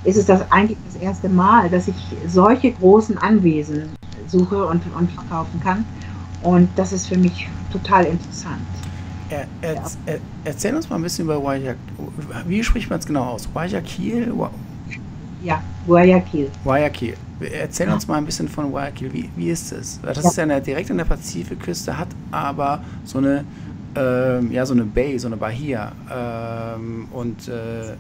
[0.05, 3.91] ist es das eigentlich das erste Mal, dass ich solche großen Anwesen
[4.29, 5.85] suche und, und verkaufen kann.
[6.43, 8.78] Und das ist für mich total interessant.
[9.31, 9.83] Er, er, ja.
[10.07, 11.77] er, erzähl uns mal ein bisschen über Guayaquil.
[12.47, 13.49] Wie spricht man es genau aus?
[13.53, 14.33] Guayaquil?
[15.43, 16.51] Ja, Guayaquil.
[16.65, 17.15] Guayaquil.
[17.41, 17.95] Erzähl ja.
[17.95, 19.13] uns mal ein bisschen von Guayaquil.
[19.13, 20.01] Wie, wie ist es?
[20.03, 20.29] Das ja.
[20.29, 23.45] ist ja eine, direkt an der Pazifikküste, hat aber so eine,
[23.95, 25.93] ähm, ja, so eine Bay, so eine Bahia.
[26.11, 27.95] Ähm, und äh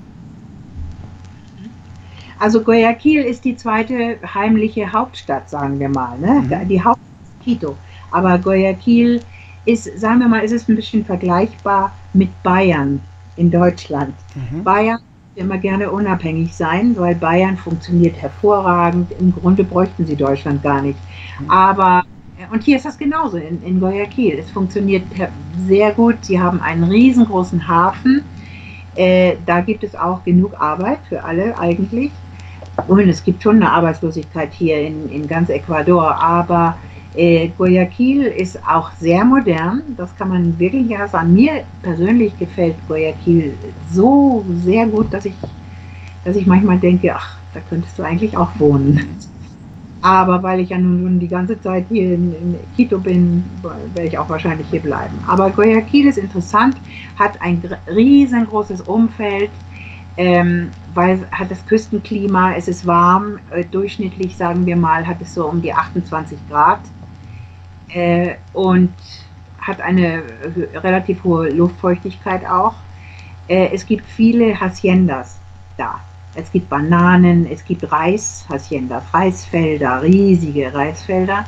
[2.40, 6.16] also Guayaquil ist die zweite heimliche Hauptstadt, sagen wir mal.
[6.18, 6.42] Ne?
[6.42, 6.68] Mhm.
[6.68, 7.76] Die Hauptstadt ist Quito.
[8.10, 9.20] Aber Guayaquil
[9.68, 13.00] ist, sagen wir mal, ist es ein bisschen vergleichbar mit Bayern
[13.37, 14.14] in Deutschland.
[14.35, 14.64] Mhm.
[14.64, 14.98] Bayern
[15.35, 19.12] immer gerne unabhängig sein, weil Bayern funktioniert hervorragend.
[19.20, 20.98] Im Grunde bräuchten sie Deutschland gar nicht.
[21.38, 21.50] Mhm.
[21.50, 22.02] Aber,
[22.50, 24.38] und hier ist das genauso in, in Guayaquil.
[24.38, 25.04] Es funktioniert
[25.66, 26.16] sehr gut.
[26.22, 28.24] Sie haben einen riesengroßen Hafen.
[28.94, 32.11] Äh, da gibt es auch genug Arbeit für alle eigentlich.
[32.87, 36.78] Und es gibt schon eine Arbeitslosigkeit hier in, in ganz Ecuador, aber
[37.14, 41.35] äh, Guayaquil ist auch sehr modern, das kann man wirklich ja sagen.
[41.35, 43.55] Mir persönlich gefällt Guayaquil
[43.90, 45.35] so sehr gut, dass ich,
[46.25, 49.18] dass ich manchmal denke, ach, da könntest du eigentlich auch wohnen.
[50.01, 53.42] Aber weil ich ja nun, die ganze Zeit hier in, in Quito bin,
[53.94, 55.18] werde ich auch wahrscheinlich hier bleiben.
[55.27, 56.77] Aber Guayaquil ist interessant,
[57.18, 59.51] hat ein riesengroßes Umfeld,
[60.16, 65.35] ähm, weil hat das Küstenklima, es ist warm, äh, durchschnittlich sagen wir mal, hat es
[65.35, 66.81] so um die 28 Grad
[67.88, 68.92] äh, und
[69.61, 70.22] hat eine
[70.74, 72.74] relativ hohe Luftfeuchtigkeit auch.
[73.48, 75.38] Äh, es gibt viele Haciendas
[75.77, 76.01] da.
[76.35, 81.44] Es gibt Bananen, es gibt Reis, Haciendas, Reisfelder, riesige Reisfelder.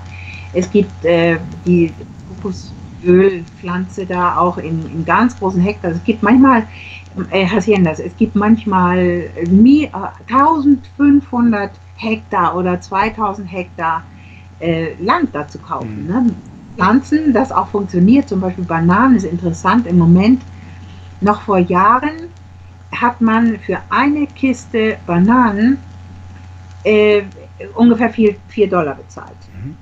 [0.53, 1.93] Es gibt äh, die
[2.43, 5.93] Kokosölpflanze da auch in, in ganz großen Hektar.
[5.93, 6.67] Es gibt manchmal
[7.31, 14.03] äh, Haciendas, es gibt manchmal 1500 äh, Hektar oder 2000 Hektar
[14.61, 16.05] äh, Land dazu kaufen.
[16.05, 16.09] Mhm.
[16.09, 16.35] Ne?
[16.77, 20.41] Pflanzen, das auch funktioniert, zum Beispiel Bananen ist interessant im Moment.
[21.21, 22.31] Noch vor Jahren
[22.93, 25.79] hat man für eine Kiste Bananen
[26.85, 27.23] äh,
[27.75, 29.77] ungefähr 4, 4 Dollar bezahlt mhm.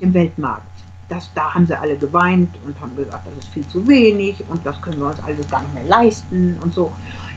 [0.00, 0.66] im Weltmarkt.
[1.08, 4.64] Das, da haben sie alle geweint und haben gesagt, das ist viel zu wenig und
[4.64, 6.92] das können wir uns alles gar nicht mehr leisten und so.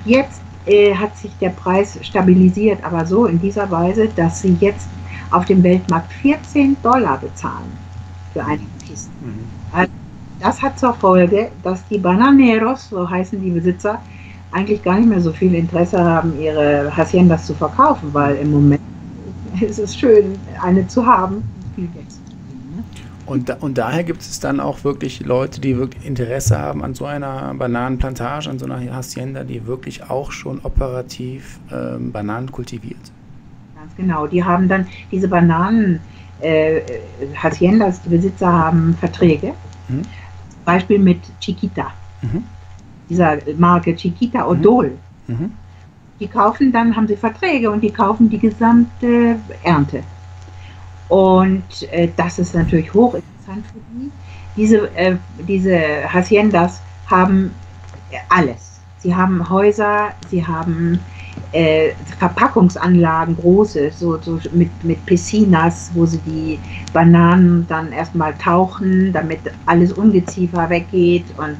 [0.05, 4.87] Jetzt äh, hat sich der Preis stabilisiert, aber so in dieser Weise, dass sie jetzt
[5.31, 7.71] auf dem Weltmarkt 14 Dollar bezahlen
[8.33, 9.11] für eine Kiste.
[9.21, 9.45] Mhm.
[9.71, 9.91] Also
[10.39, 13.99] das hat zur Folge, dass die Bananeros, so heißen die Besitzer,
[14.51, 18.81] eigentlich gar nicht mehr so viel Interesse haben, ihre Haciendas zu verkaufen, weil im Moment
[19.59, 21.43] ist es schön, eine zu haben,
[21.75, 22.83] viel Geld zu ne?
[23.25, 26.93] und, da, und daher gibt es dann auch wirklich Leute, die wirklich Interesse haben an
[26.93, 33.11] so einer Bananenplantage, an so einer Hacienda, die wirklich auch schon operativ ähm, Bananen kultiviert
[33.95, 34.27] genau.
[34.27, 35.99] Die haben dann diese Bananen,
[36.41, 36.81] äh,
[37.35, 39.53] Haciendas, die Besitzer haben Verträge.
[39.87, 40.01] Mhm.
[40.65, 41.91] Beispiel mit Chiquita.
[42.21, 42.43] Mhm.
[43.09, 44.49] Dieser Marke Chiquita mhm.
[44.49, 44.97] Odol.
[45.27, 45.51] Mhm.
[46.19, 50.03] Die kaufen dann, haben sie Verträge und die kaufen die gesamte Ernte.
[51.09, 54.11] Und äh, das ist natürlich hochinteressant für die.
[54.55, 55.15] Diese, äh,
[55.47, 57.51] diese Haciendas haben
[58.29, 58.79] alles.
[58.97, 60.99] Sie haben Häuser, sie haben
[61.57, 66.59] äh, Verpackungsanlagen, große, so, so mit, mit Piscinas, wo sie die
[66.93, 71.57] Bananen dann erstmal tauchen, damit alles Ungeziefer weggeht und,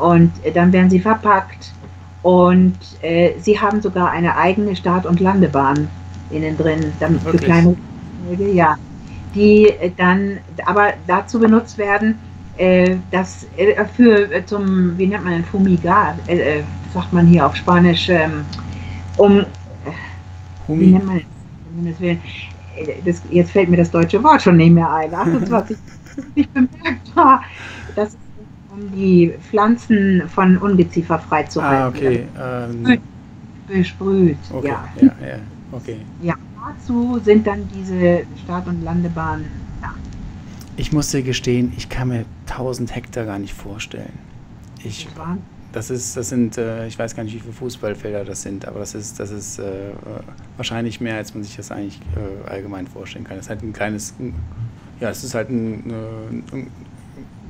[0.00, 1.72] und dann werden sie verpackt.
[2.22, 5.88] Und äh, sie haben sogar eine eigene Start- und Landebahn
[6.30, 7.76] innen drin, damit für kleine
[8.52, 8.76] ja,
[9.34, 12.18] die äh, dann aber dazu benutzt werden,
[12.56, 17.26] äh, das äh, für äh, zum, wie nennt man den Fumigar, äh, äh, sagt man
[17.26, 18.44] hier auf Spanisch, ähm,
[19.16, 19.44] um,
[20.68, 20.80] Humi.
[20.80, 21.22] wie nennt man
[21.84, 23.22] das?
[23.30, 25.14] Jetzt fällt mir das deutsche Wort schon nicht mehr ein.
[25.14, 25.76] 28,
[26.34, 27.42] ich bemerkt war,
[27.94, 28.18] das ist,
[28.72, 31.82] um die Pflanzen von Ungeziefer freizuhalten.
[31.82, 32.26] Ah, okay.
[32.40, 32.98] Ähm,
[33.66, 34.68] besprüht, okay.
[34.68, 34.88] ja.
[35.00, 35.38] ja, ja.
[35.72, 35.96] Okay.
[36.22, 36.34] Ja,
[36.66, 39.46] dazu sind dann diese Start- und Landebahnen
[39.80, 39.90] da.
[40.76, 44.12] Ich muss dir gestehen, ich kann mir 1000 Hektar gar nicht vorstellen.
[44.84, 45.08] Ich,
[45.72, 48.80] das ist, das sind, äh, ich weiß gar nicht, wie viele Fußballfelder das sind, aber
[48.80, 49.90] das ist, das ist äh,
[50.56, 53.38] wahrscheinlich mehr, als man sich das eigentlich äh, allgemein vorstellen kann.
[53.38, 54.14] Es ist halt ein kleines,
[55.00, 56.70] ja, es ist halt ein, äh, ein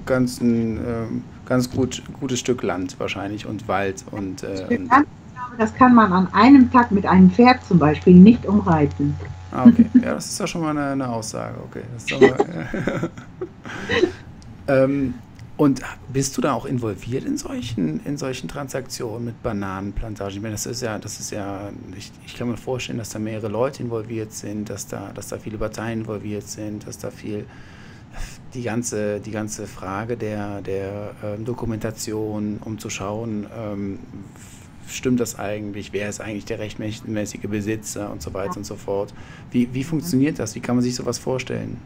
[0.07, 4.91] ganz, ein, ähm, ganz gut, gutes Stück Land wahrscheinlich und Wald und, äh, und
[5.59, 9.15] das kann man an einem Tag mit einem Pferd zum Beispiel nicht umreiten.
[9.51, 9.85] Ah, okay.
[9.95, 11.57] Ja, das ist ja schon mal eine, eine Aussage.
[11.69, 11.83] Okay.
[12.15, 13.11] Aber,
[14.85, 15.15] ähm,
[15.63, 15.81] und
[16.13, 20.35] bist du da auch involviert in solchen, in solchen Transaktionen mit Bananenplantagen?
[20.35, 23.21] Ich meine, das ist ja, das ist ja, ich, ich kann mir vorstellen, dass da
[23.21, 27.47] mehrere Leute involviert sind, dass da, dass da viele Parteien involviert sind, dass da viel
[28.55, 34.01] die ganze, die ganze Frage der, der ähm, Dokumentation, um zu schauen, ähm,
[34.89, 39.15] stimmt das eigentlich, wer ist eigentlich der rechtmäßige Besitzer und so weiter und so fort.
[39.53, 40.57] Wie, wie funktioniert das?
[40.57, 41.79] Wie kann man sich sowas vorstellen?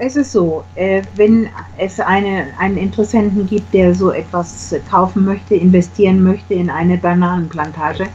[0.00, 1.48] Es ist so, äh, wenn
[1.78, 8.06] es eine, einen Interessenten gibt, der so etwas kaufen möchte, investieren möchte in eine Bananenplantage,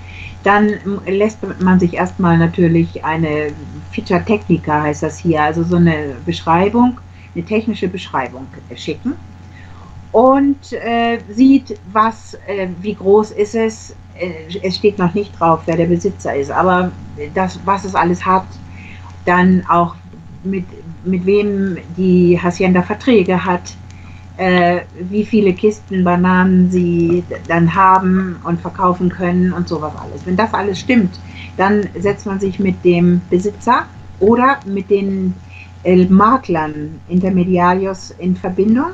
[0.43, 0.69] dann
[1.07, 3.51] lässt man sich erstmal natürlich eine
[3.91, 6.99] Feature Technica, heißt das hier, also so eine Beschreibung,
[7.35, 9.15] eine technische Beschreibung schicken
[10.11, 13.95] und äh, sieht, was, äh, wie groß ist es.
[14.15, 16.91] Äh, es steht noch nicht drauf, wer der Besitzer ist, aber
[17.33, 18.45] das, was es alles hat,
[19.25, 19.95] dann auch
[20.43, 20.65] mit,
[21.03, 23.75] mit wem die Hacienda Verträge hat,
[24.37, 30.25] äh, wie viele Kisten Bananen sie dann haben und verkaufen können und sowas alles.
[30.25, 31.19] Wenn das alles stimmt,
[31.57, 33.85] dann setzt man sich mit dem Besitzer
[34.19, 35.33] oder mit den
[35.83, 38.91] äh, Maklern, Intermediarios in Verbindung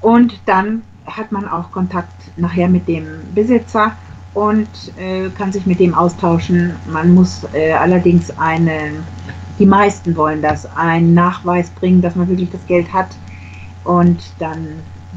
[0.00, 3.96] und dann hat man auch Kontakt nachher mit dem Besitzer
[4.34, 4.68] und
[4.98, 6.76] äh, kann sich mit dem austauschen.
[6.86, 9.04] Man muss äh, allerdings einen,
[9.58, 13.08] die meisten wollen das, einen Nachweis bringen, dass man wirklich das Geld hat
[13.84, 14.66] und dann,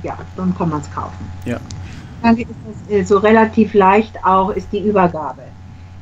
[0.03, 1.29] ja, dann kann man es kaufen.
[1.45, 1.57] Ja.
[2.21, 2.47] Dann ist
[2.87, 5.43] es äh, so relativ leicht auch, ist die Übergabe.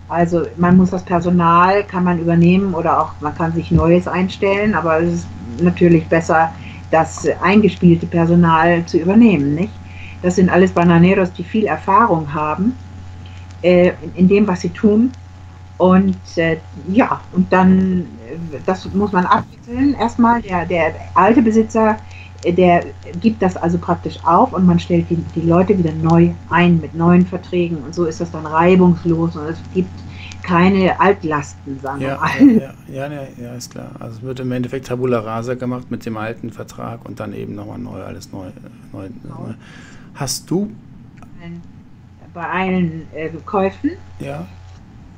[0.10, 4.74] Also man muss das Personal, kann man übernehmen oder auch man kann sich Neues einstellen,
[4.74, 5.28] aber es ist
[5.62, 6.52] natürlich besser,
[6.92, 9.54] das eingespielte Personal zu übernehmen.
[9.54, 9.74] Nicht?
[10.22, 12.76] Das sind alles Bananeros, die viel Erfahrung haben
[13.62, 15.12] äh, in dem, was sie tun.
[15.80, 16.58] Und äh,
[16.92, 19.96] ja, und dann, äh, das muss man abwickeln.
[19.96, 21.96] Erstmal, der, der alte Besitzer,
[22.44, 22.84] äh, der
[23.22, 26.94] gibt das also praktisch auf und man stellt die, die Leute wieder neu ein mit
[26.96, 27.78] neuen Verträgen.
[27.78, 29.90] Und so ist das dann reibungslos und es gibt
[30.44, 32.62] keine Altlasten, sagen ja, wir mal.
[32.62, 32.74] Ja,
[33.08, 33.92] ja, ja, ja, ist klar.
[34.00, 37.56] Also es wird im Endeffekt Tabula Rasa gemacht mit dem alten Vertrag und dann eben
[37.56, 38.48] nochmal neu, alles neu.
[38.92, 39.54] neu, neu.
[40.14, 40.70] Hast du
[42.34, 44.46] bei allen äh, Käufen ja.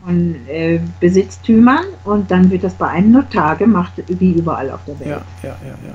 [0.04, 5.00] Von äh, Besitztümern und dann wird das bei einem Notar gemacht, wie überall auf der
[5.00, 5.10] Welt.
[5.10, 5.94] Ja, ja, ja, ja.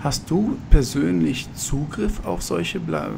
[0.00, 3.08] Hast du persönlich Zugriff auf solche Bla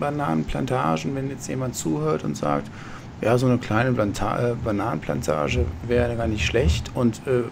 [0.00, 2.68] Bananenplantagen, wenn jetzt jemand zuhört und sagt,
[3.20, 6.90] ja, so eine kleine Planta äh, Bananenplantage wäre gar nicht schlecht.
[6.94, 7.44] Und äh,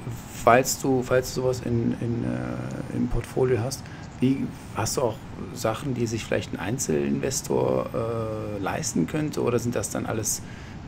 [0.45, 3.83] falls du, falls du sowas in, in, äh, im Portfolio hast,
[4.21, 5.17] wie hast du auch
[5.55, 9.43] Sachen, die sich vielleicht ein Einzelinvestor äh, leisten könnte?
[9.43, 10.43] Oder sind das dann alles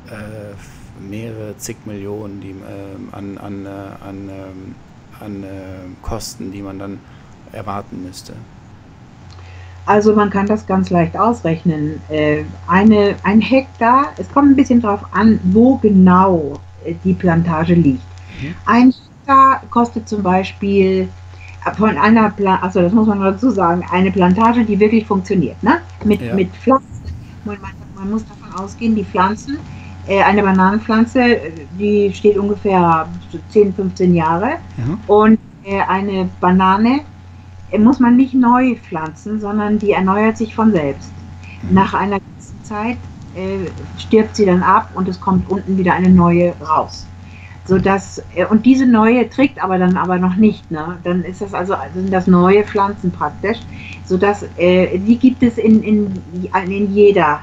[0.08, 0.54] äh,
[1.00, 4.74] mehrere zig Millionen die, ähm, an, an, äh, an, ähm,
[5.20, 5.44] an
[6.02, 6.98] Kosten, die man dann
[7.52, 8.34] erwarten müsste?
[9.86, 12.00] Also man kann das ganz leicht ausrechnen.
[12.08, 16.54] Äh, eine, ein Hektar, es kommt ein bisschen darauf an, wo genau
[16.84, 18.02] äh, die Plantage liegt.
[18.40, 18.54] Mhm.
[18.64, 18.94] Ein
[19.26, 21.08] Hektar kostet zum Beispiel
[21.76, 25.80] von einer, Pla also das muss man dazu sagen, eine Plantage, die wirklich funktioniert, ne?
[26.04, 26.34] mit, ja.
[26.34, 26.88] mit Pflanzen.
[27.44, 27.58] Man,
[27.94, 29.58] man, muss davon ausgehen, die Pflanzen, äh,
[30.06, 31.38] eine Bananenpflanze,
[31.78, 33.08] die steht ungefähr
[33.50, 34.98] 10, 15 Jahre mhm.
[35.06, 35.38] und
[35.88, 37.00] eine Banane
[37.78, 41.10] muss man nicht neu pflanzen, sondern die erneuert sich von selbst.
[41.70, 42.98] Nach einer gewissen Zeit
[43.34, 47.06] äh, stirbt sie dann ab und es kommt unten wieder eine neue raus.
[47.66, 50.70] So dass, äh, und diese neue trägt aber dann aber noch nicht.
[50.70, 50.98] Ne?
[51.02, 53.58] Dann ist das also sind das neue Pflanzen praktisch,
[54.04, 56.22] sodass äh, die gibt es in, in,
[56.68, 57.40] in jeder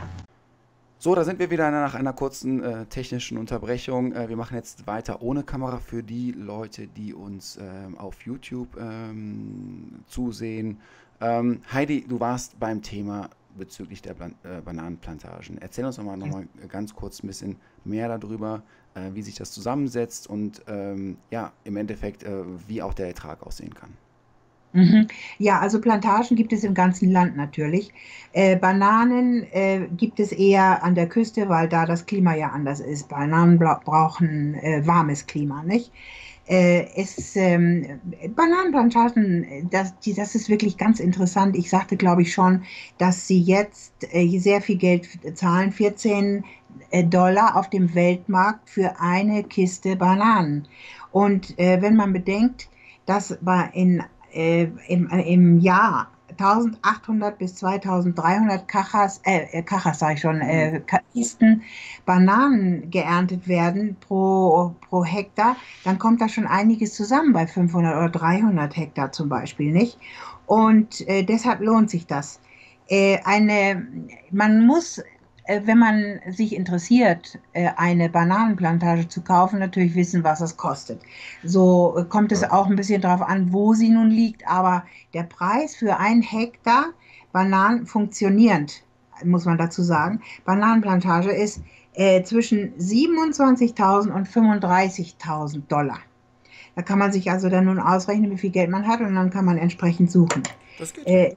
[1.03, 4.13] so, da sind wir wieder nach einer kurzen äh, technischen Unterbrechung.
[4.13, 7.61] Äh, wir machen jetzt weiter ohne Kamera für die Leute, die uns äh,
[7.97, 10.77] auf YouTube ähm, zusehen.
[11.19, 15.57] Ähm, Heidi, du warst beim Thema bezüglich der Plan äh, Bananenplantagen.
[15.57, 18.61] Erzähl uns nochmal noch mal ganz kurz ein bisschen mehr darüber,
[18.93, 23.41] äh, wie sich das zusammensetzt und ähm, ja, im Endeffekt, äh, wie auch der Ertrag
[23.41, 23.97] aussehen kann.
[24.73, 25.07] Mhm.
[25.37, 27.93] Ja, also Plantagen gibt es im ganzen Land natürlich.
[28.31, 32.79] Äh, Bananen äh, gibt es eher an der Küste, weil da das Klima ja anders
[32.79, 33.09] ist.
[33.09, 35.91] Bananen brauchen äh, warmes Klima, nicht?
[36.47, 37.99] Äh, es, ähm,
[38.35, 41.55] Bananenplantagen, das, die, das ist wirklich ganz interessant.
[41.57, 42.63] Ich sagte, glaube ich, schon,
[42.97, 45.07] dass sie jetzt äh, sehr viel Geld
[45.37, 46.45] zahlen, 14
[46.91, 50.67] äh, Dollar auf dem Weltmarkt für eine Kiste Bananen.
[51.11, 52.69] Und wenn man bedenkt,
[53.05, 53.37] dass
[53.73, 54.01] in
[54.33, 60.41] äh, im, äh, im Jahr 1800 bis 2300 Kachas, äh, äh Kachas sage ich schon,
[60.41, 60.83] äh, mhm.
[61.13, 61.63] Kisten
[62.05, 68.09] Bananen geerntet werden pro, pro Hektar, dann kommt da schon einiges zusammen bei 500 oder
[68.09, 69.97] 300 Hektar zum Beispiel, nicht?
[70.45, 72.39] Und äh, deshalb lohnt sich das.
[72.87, 73.87] Äh, eine,
[74.31, 75.01] man muss
[75.65, 81.01] wenn man sich interessiert, äh, eine Bananenplantage zu kaufen, natürlich wissen, was es kostet.
[81.43, 84.83] So äh, kommt es auch ein bisschen darauf an, wo sie nun liegt, aber
[85.13, 86.85] der Preis für ein Hektar
[87.31, 88.83] Bananen funktionierend,
[89.23, 91.61] muss man dazu sagen, Bananenplantage ist
[91.93, 95.99] äh, zwischen 27.000 und 35.000 Dollar.
[96.75, 99.29] Da kann man sich also dann nun ausrechnen, wie viel Geld man hat und dann
[99.29, 100.43] kann man entsprechend suchen.
[100.79, 101.07] Das geht.
[101.07, 101.35] Äh,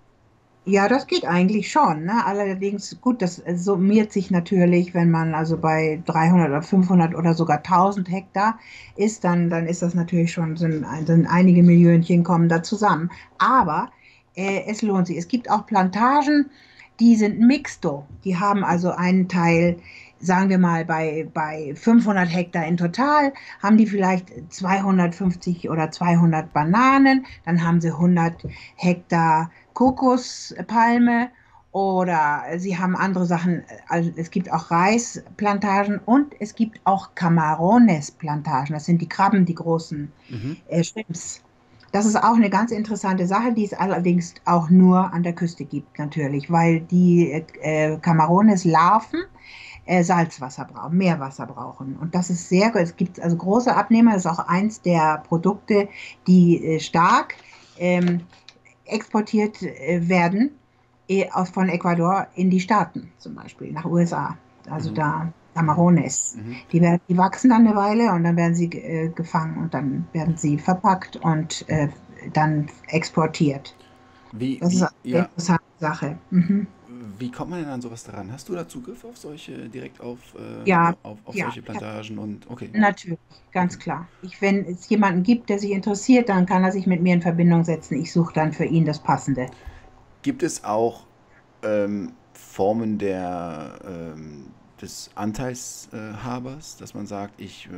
[0.66, 2.04] ja, das geht eigentlich schon.
[2.04, 2.24] Ne?
[2.24, 7.58] Allerdings, gut, das summiert sich natürlich, wenn man also bei 300 oder 500 oder sogar
[7.58, 8.58] 1000 Hektar
[8.96, 13.10] ist, dann, dann ist das natürlich schon, sind, sind einige Millionchen kommen da zusammen.
[13.38, 13.90] Aber
[14.36, 15.18] äh, es lohnt sich.
[15.18, 16.50] Es gibt auch Plantagen,
[16.98, 18.06] die sind mixto.
[18.24, 19.76] Die haben also einen Teil
[20.20, 26.52] sagen wir mal, bei, bei 500 Hektar in total haben die vielleicht 250 oder 200
[26.52, 28.46] Bananen, dann haben sie 100
[28.76, 31.30] Hektar Kokospalme
[31.72, 38.74] oder sie haben andere Sachen, also es gibt auch Reisplantagen und es gibt auch Camarones-Plantagen,
[38.74, 40.56] das sind die Krabben, die großen mhm.
[40.68, 41.42] äh, Shrimps.
[41.90, 45.64] Das ist auch eine ganz interessante Sache, die es allerdings auch nur an der Küste
[45.64, 49.24] gibt, natürlich, weil die äh, Camarones-Larven
[49.86, 51.96] äh, Salzwasser brauchen, Meerwasser brauchen.
[51.96, 55.88] Und das ist sehr, es gibt also große Abnehmer, das ist auch eins der Produkte,
[56.26, 57.34] die äh, stark
[57.78, 58.20] ähm,
[58.86, 60.50] exportiert äh, werden
[61.08, 64.36] äh, aus, von Ecuador in die Staaten, zum Beispiel nach USA.
[64.68, 64.94] Also mhm.
[64.94, 66.36] da Camarones.
[66.36, 66.56] Mhm.
[66.72, 70.06] Die, werden, die wachsen dann eine Weile und dann werden sie äh, gefangen und dann
[70.12, 71.88] werden sie verpackt und äh,
[72.32, 73.74] dann exportiert.
[74.32, 75.18] Wie, das ist eine ja.
[75.20, 76.18] interessante Sache.
[76.30, 76.66] Mhm
[77.18, 78.30] wie kommt man denn an sowas daran?
[78.32, 82.18] Hast du da Zugriff auf solche, direkt auf, äh, ja, auf, auf ja, solche Plantagen
[82.18, 82.70] und okay.
[82.72, 83.18] Natürlich,
[83.52, 84.08] ganz klar.
[84.22, 87.22] Ich, wenn es jemanden gibt, der sich interessiert, dann kann er sich mit mir in
[87.22, 88.00] Verbindung setzen.
[88.00, 89.46] Ich suche dann für ihn das Passende.
[90.22, 91.06] Gibt es auch
[91.62, 94.46] ähm, Formen der, ähm,
[94.80, 97.70] des Anteilshabers, dass man sagt, ich äh,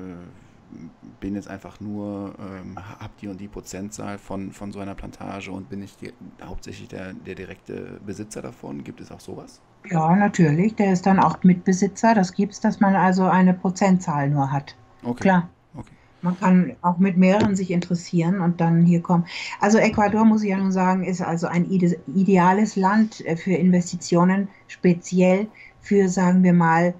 [1.21, 5.51] bin jetzt einfach nur, ähm, habe die und die Prozentzahl von, von so einer Plantage
[5.51, 6.13] und bin ich die,
[6.45, 8.85] hauptsächlich der, der direkte Besitzer davon?
[8.85, 9.61] Gibt es auch sowas?
[9.91, 10.75] Ja, natürlich.
[10.75, 12.15] Der ist dann auch Mitbesitzer.
[12.15, 14.77] Das gibt es, dass man also eine Prozentzahl nur hat.
[15.03, 15.23] Okay.
[15.23, 15.49] Klar.
[15.75, 15.93] Okay.
[16.23, 19.27] Man kann auch mit mehreren sich interessieren und dann hier kommen.
[19.61, 24.49] Also Ecuador, muss ich ja nun sagen, ist also ein ideales Land äh, für Investitionen,
[24.67, 25.47] speziell
[25.81, 26.95] für, sagen wir mal,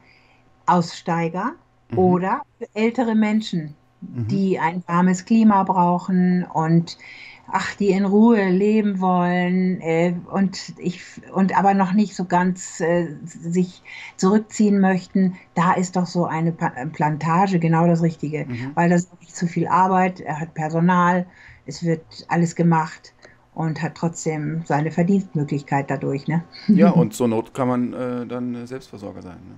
[0.67, 1.55] Aussteiger
[1.91, 1.99] mhm.
[1.99, 2.43] oder
[2.75, 4.29] ältere Menschen, mhm.
[4.29, 6.99] die ein warmes Klima brauchen und
[7.49, 12.81] ach, die in Ruhe leben wollen äh, und ich und aber noch nicht so ganz
[12.81, 13.83] äh, sich
[14.17, 18.73] zurückziehen möchten, da ist doch so eine Plantage genau das Richtige, mhm.
[18.75, 21.27] weil das ist nicht zu viel Arbeit, er hat Personal,
[21.67, 23.13] es wird alles gemacht
[23.55, 26.45] und hat trotzdem seine Verdienstmöglichkeit dadurch, ne?
[26.69, 29.55] Ja, und zur Not kann man äh, dann Selbstversorger sein, ne?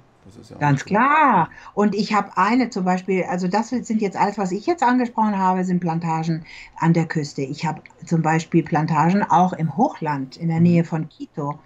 [0.51, 1.51] Ja Ganz klar.
[1.75, 5.39] Und ich habe eine zum Beispiel, also das sind jetzt alles, was ich jetzt angesprochen
[5.39, 6.45] habe, sind Plantagen
[6.79, 7.43] an der Küste.
[7.43, 10.65] Ich habe zum Beispiel Plantagen auch im Hochland in der mhm.
[10.65, 11.59] Nähe von Quito.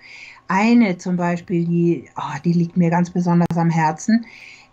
[0.48, 4.26] Eine zum Beispiel, die, oh, die liegt mir ganz besonders am Herzen.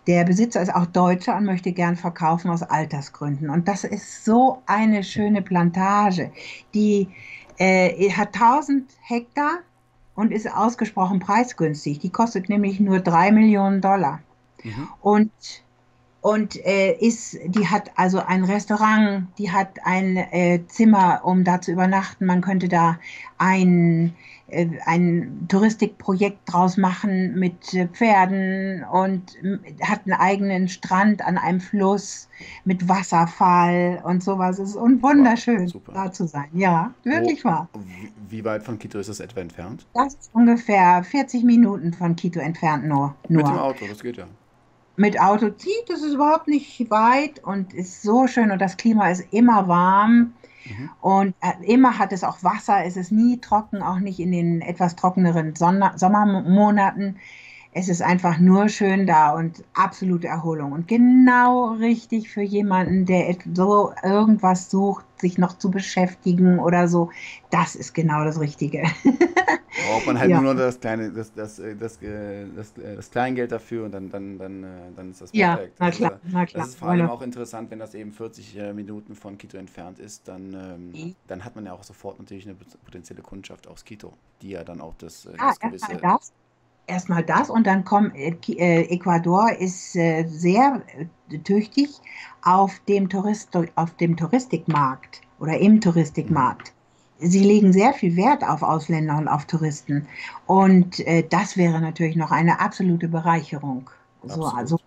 [0.06, 3.50] Der Besitzer ist auch Deutscher und möchte gern verkaufen aus Altersgründen.
[3.50, 6.32] Und das ist so eine schöne Plantage.
[6.74, 7.08] Die
[7.58, 9.58] äh, hat 1000 Hektar
[10.14, 11.98] und ist ausgesprochen preisgünstig.
[11.98, 14.20] Die kostet nämlich nur drei Millionen Dollar.
[14.62, 14.88] Mhm.
[15.00, 15.32] Und
[16.22, 21.60] und äh, ist, die hat also ein Restaurant, die hat ein äh, Zimmer, um da
[21.60, 22.26] zu übernachten.
[22.26, 22.98] Man könnte da
[23.38, 24.14] ein,
[24.48, 29.32] äh, ein Touristikprojekt draus machen mit äh, Pferden und
[29.82, 32.28] hat einen eigenen Strand an einem Fluss
[32.66, 34.58] mit Wasserfall und sowas.
[34.58, 36.48] Es ist wunderschön, wow, da zu sein.
[36.52, 37.68] Ja, wirklich Wo, wahr.
[38.28, 39.86] Wie weit von Quito ist das etwa entfernt?
[39.94, 43.14] Das ist ungefähr 40 Minuten von Quito entfernt nur.
[43.28, 43.42] nur.
[43.42, 44.26] Mit dem Auto, das geht ja
[45.00, 49.08] mit Auto zieht, das ist überhaupt nicht weit und ist so schön und das Klima
[49.08, 50.34] ist immer warm.
[50.66, 50.90] Mhm.
[51.00, 54.60] Und äh, immer hat es auch Wasser, es ist nie trocken, auch nicht in den
[54.60, 57.16] etwas trockeneren Sonner Sommermonaten.
[57.72, 60.72] Es ist einfach nur schön da und absolute Erholung.
[60.72, 67.10] Und genau richtig für jemanden, der so irgendwas sucht, sich noch zu beschäftigen oder so.
[67.48, 68.82] Das ist genau das Richtige.
[69.88, 70.40] Braucht man halt ja.
[70.40, 73.92] nur noch das kleine, das, das, äh, das, äh, das, das, das Kleingeld dafür und
[73.92, 74.66] dann, dann, dann,
[74.96, 75.78] dann ist das perfekt.
[75.78, 76.64] Ja, na klar, na klar.
[76.64, 80.26] Das ist vor allem auch interessant, wenn das eben 40 Minuten von Quito entfernt ist,
[80.28, 81.16] dann, ähm, mhm.
[81.26, 84.12] dann hat man ja auch sofort natürlich eine potenzielle Kundschaft aus Quito,
[84.42, 85.96] die ja dann auch das, ah, das gewisse...
[85.96, 86.32] Das
[86.90, 90.82] erstmal das und dann kommt äh, äh, Ecuador ist äh, sehr
[91.30, 91.88] äh, tüchtig
[92.42, 96.72] auf dem, Tourist, auf dem Touristikmarkt oder im Touristikmarkt.
[97.20, 100.06] Sie legen sehr viel Wert auf Ausländer und auf Touristen.
[100.46, 103.90] Und äh, das wäre natürlich noch eine absolute Bereicherung.
[104.24, 104.78] So, also,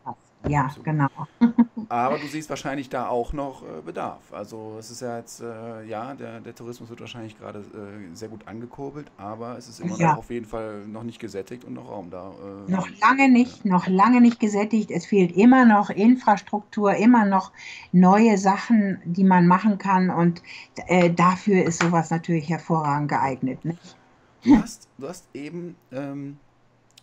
[0.47, 0.85] ja, Absolut.
[0.85, 1.09] genau.
[1.89, 4.33] Aber du siehst wahrscheinlich da auch noch äh, Bedarf.
[4.33, 8.29] Also es ist ja jetzt, äh, ja, der, der Tourismus wird wahrscheinlich gerade äh, sehr
[8.29, 10.11] gut angekurbelt, aber es ist immer ja.
[10.11, 12.31] noch auf jeden Fall noch nicht gesättigt und noch Raum da.
[12.67, 13.71] Äh, noch lange nicht, ja.
[13.71, 14.91] noch lange nicht gesättigt.
[14.91, 17.51] Es fehlt immer noch Infrastruktur, immer noch
[17.91, 20.41] neue Sachen, die man machen kann und
[20.87, 23.63] äh, dafür ist sowas natürlich hervorragend geeignet.
[23.65, 23.97] Nicht?
[24.43, 26.37] Du, hast, du hast eben ähm,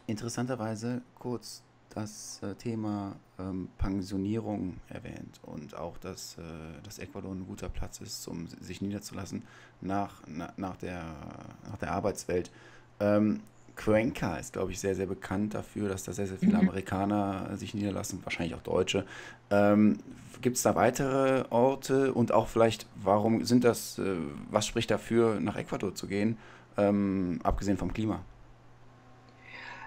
[0.07, 1.63] interessanterweise kurz
[1.95, 6.43] das äh, Thema ähm, Pensionierung erwähnt und auch, dass, äh,
[6.83, 9.43] dass Ecuador ein guter Platz ist, um sich niederzulassen
[9.81, 11.05] nach, na, nach, der,
[11.69, 12.51] nach der Arbeitswelt.
[13.01, 13.41] Ähm,
[13.77, 16.69] Cuenca ist, glaube ich, sehr, sehr bekannt dafür, dass da sehr, sehr viele mhm.
[16.69, 19.07] Amerikaner sich niederlassen, wahrscheinlich auch Deutsche.
[19.51, 19.99] Ähm,
[20.43, 24.17] Gibt es da weitere Orte und auch vielleicht, warum sind das, äh,
[24.51, 26.37] was spricht dafür, nach Ecuador zu gehen,
[26.77, 28.21] ähm, abgesehen vom Klima?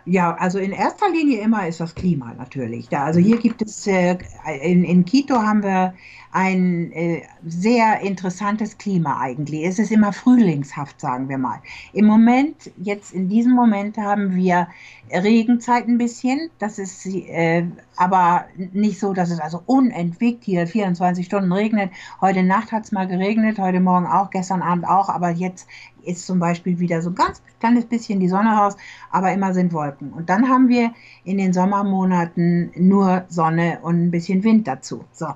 [0.06, 2.89] Ja, also in erster Linie immer ist das Klima natürlich.
[2.89, 4.18] Da, also hier gibt es, äh,
[4.62, 5.93] in, in Quito haben wir
[6.34, 9.66] ein äh, sehr interessantes Klima eigentlich.
[9.66, 11.62] Es ist immer frühlingshaft, sagen wir mal.
[11.94, 14.68] Im Moment, jetzt in diesem Moment haben wir
[15.12, 16.50] Regenzeit ein bisschen.
[16.58, 17.68] Das ist äh,
[17.98, 21.92] aber nicht so, dass es also unentwegt hier 24 Stunden regnet.
[22.20, 25.68] Heute Nacht hat es mal geregnet, heute Morgen auch, gestern Abend auch, aber jetzt
[26.04, 28.76] ist zum Beispiel wieder so ein ganz kleines bisschen die Sonne raus,
[29.12, 30.12] aber immer sind Wolken.
[30.12, 30.92] Und dann haben wir
[31.24, 35.06] in den Sommermonaten nur Sonne und ein bisschen Wind dazu.
[35.14, 35.28] So,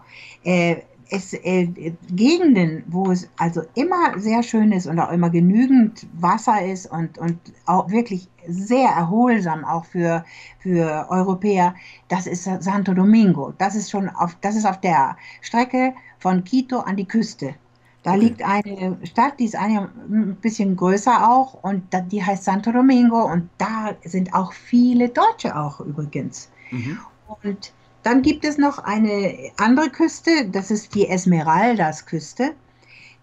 [0.43, 0.77] äh,
[1.09, 1.67] es äh,
[2.09, 7.17] Gegenden, wo es also immer sehr schön ist und auch immer genügend Wasser ist und,
[7.17, 10.25] und auch wirklich sehr erholsam auch für,
[10.59, 11.75] für Europäer,
[12.07, 13.53] das ist Santo Domingo.
[13.57, 17.55] Das ist schon auf, das ist auf der Strecke von Quito an die Küste.
[18.03, 18.19] Da okay.
[18.21, 23.49] liegt eine Stadt, die ist ein bisschen größer auch und die heißt Santo Domingo und
[23.57, 26.49] da sind auch viele Deutsche auch übrigens.
[26.71, 26.99] Mhm.
[27.43, 27.73] Und
[28.03, 32.53] dann gibt es noch eine andere Küste, das ist die Esmeraldas-Küste.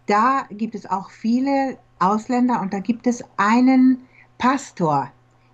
[0.06, 3.98] Da gibt es auch viele Ausländer und da gibt es einen
[4.38, 5.10] Pastor,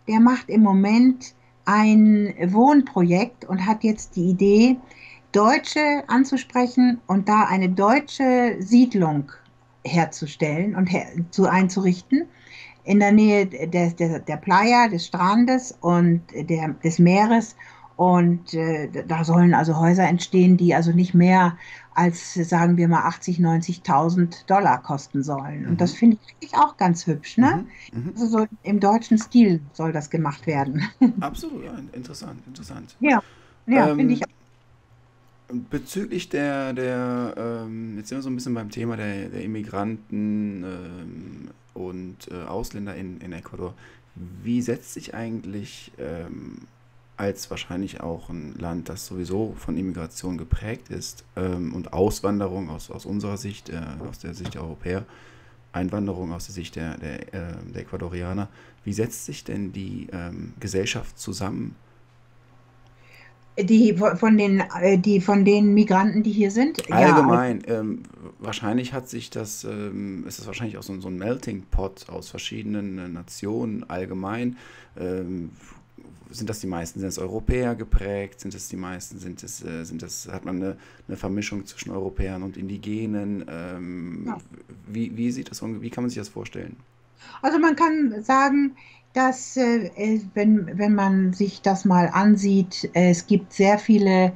[0.08, 4.76] der macht im Moment ein Wohnprojekt und hat jetzt die Idee,
[5.32, 9.30] Deutsche anzusprechen und da eine deutsche Siedlung
[9.84, 12.26] herzustellen und her zu einzurichten
[12.84, 17.54] in der Nähe des, der, der Playa, des Strandes und der, des Meeres.
[18.00, 21.58] Und äh, da sollen also Häuser entstehen, die also nicht mehr
[21.94, 25.66] als, sagen wir mal, 80, 90.000 Dollar kosten sollen.
[25.66, 25.96] Und das mhm.
[25.98, 27.36] finde ich auch ganz hübsch.
[27.36, 27.66] Ne?
[27.92, 28.04] Mhm.
[28.04, 28.12] Mhm.
[28.14, 30.82] Also so im deutschen Stil soll das gemacht werden.
[31.20, 32.96] Absolut, interessant, interessant.
[33.00, 33.22] Ja,
[33.66, 34.30] ja ähm, finde ich auch.
[35.68, 40.64] Bezüglich der, der ähm, jetzt sind wir so ein bisschen beim Thema der, der Immigranten
[40.64, 43.74] ähm, und äh, Ausländer in, in Ecuador.
[44.42, 46.62] Wie setzt sich eigentlich ähm,
[47.20, 52.90] als wahrscheinlich auch ein Land, das sowieso von Immigration geprägt ist ähm, und Auswanderung aus,
[52.90, 55.04] aus unserer Sicht, äh, aus der Sicht der Europäer,
[55.72, 58.48] Einwanderung aus der Sicht der, der, äh, der Ecuadorianer,
[58.84, 61.76] wie setzt sich denn die ähm, Gesellschaft zusammen?
[63.58, 66.90] Die von den, äh, die von den Migranten, die hier sind?
[66.90, 67.62] Allgemein.
[67.68, 68.04] Ja, ähm,
[68.38, 72.30] wahrscheinlich hat sich das, ähm, ist es wahrscheinlich auch so, so, ein Melting Pot aus
[72.30, 74.56] verschiedenen äh, Nationen allgemein.
[74.98, 75.50] Ähm,
[76.30, 77.00] sind das die meisten?
[77.00, 78.40] Sind es Europäer geprägt?
[78.40, 79.18] Sind es die meisten?
[79.18, 80.76] Sind es, äh, sind es, hat man eine,
[81.08, 83.44] eine Vermischung zwischen Europäern und Indigenen?
[83.48, 84.38] Ähm, ja.
[84.86, 86.76] wie, wie sieht das, wie kann man sich das vorstellen?
[87.42, 88.76] Also man kann sagen,
[89.12, 94.32] dass, äh, wenn, wenn man sich das mal ansieht, äh, es gibt sehr viele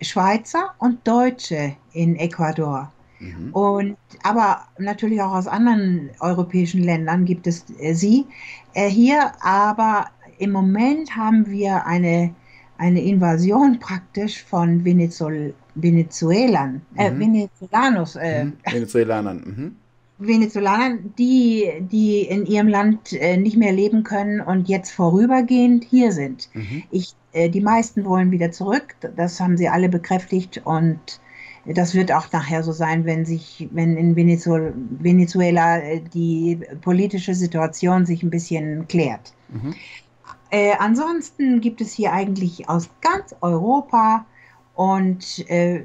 [0.00, 2.92] Schweizer und Deutsche in Ecuador.
[3.20, 3.52] Mhm.
[3.52, 8.26] Und, aber natürlich auch aus anderen europäischen Ländern gibt es äh, sie.
[8.74, 10.06] Äh, hier aber
[10.38, 12.34] im Moment haben wir eine,
[12.76, 17.20] eine Invasion praktisch von Venezuel Venezuelern, äh, mhm.
[17.20, 18.16] Venezolanos.
[18.16, 18.52] Äh, mhm.
[18.64, 19.36] Venezuelanern.
[19.44, 19.76] Mhm.
[20.18, 26.10] Venezolanern, die, die in ihrem Land äh, nicht mehr leben können und jetzt vorübergehend hier
[26.10, 26.48] sind.
[26.54, 26.82] Mhm.
[26.90, 31.20] Ich, äh, die meisten wollen wieder zurück, das haben sie alle bekräftigt und
[31.66, 37.34] das wird auch nachher so sein, wenn sich, wenn in Venezuela, Venezuela äh, die politische
[37.34, 39.34] Situation sich ein bisschen klärt.
[39.50, 39.74] Mhm.
[40.50, 44.24] Äh, ansonsten gibt es hier eigentlich aus ganz Europa
[44.74, 45.84] und äh,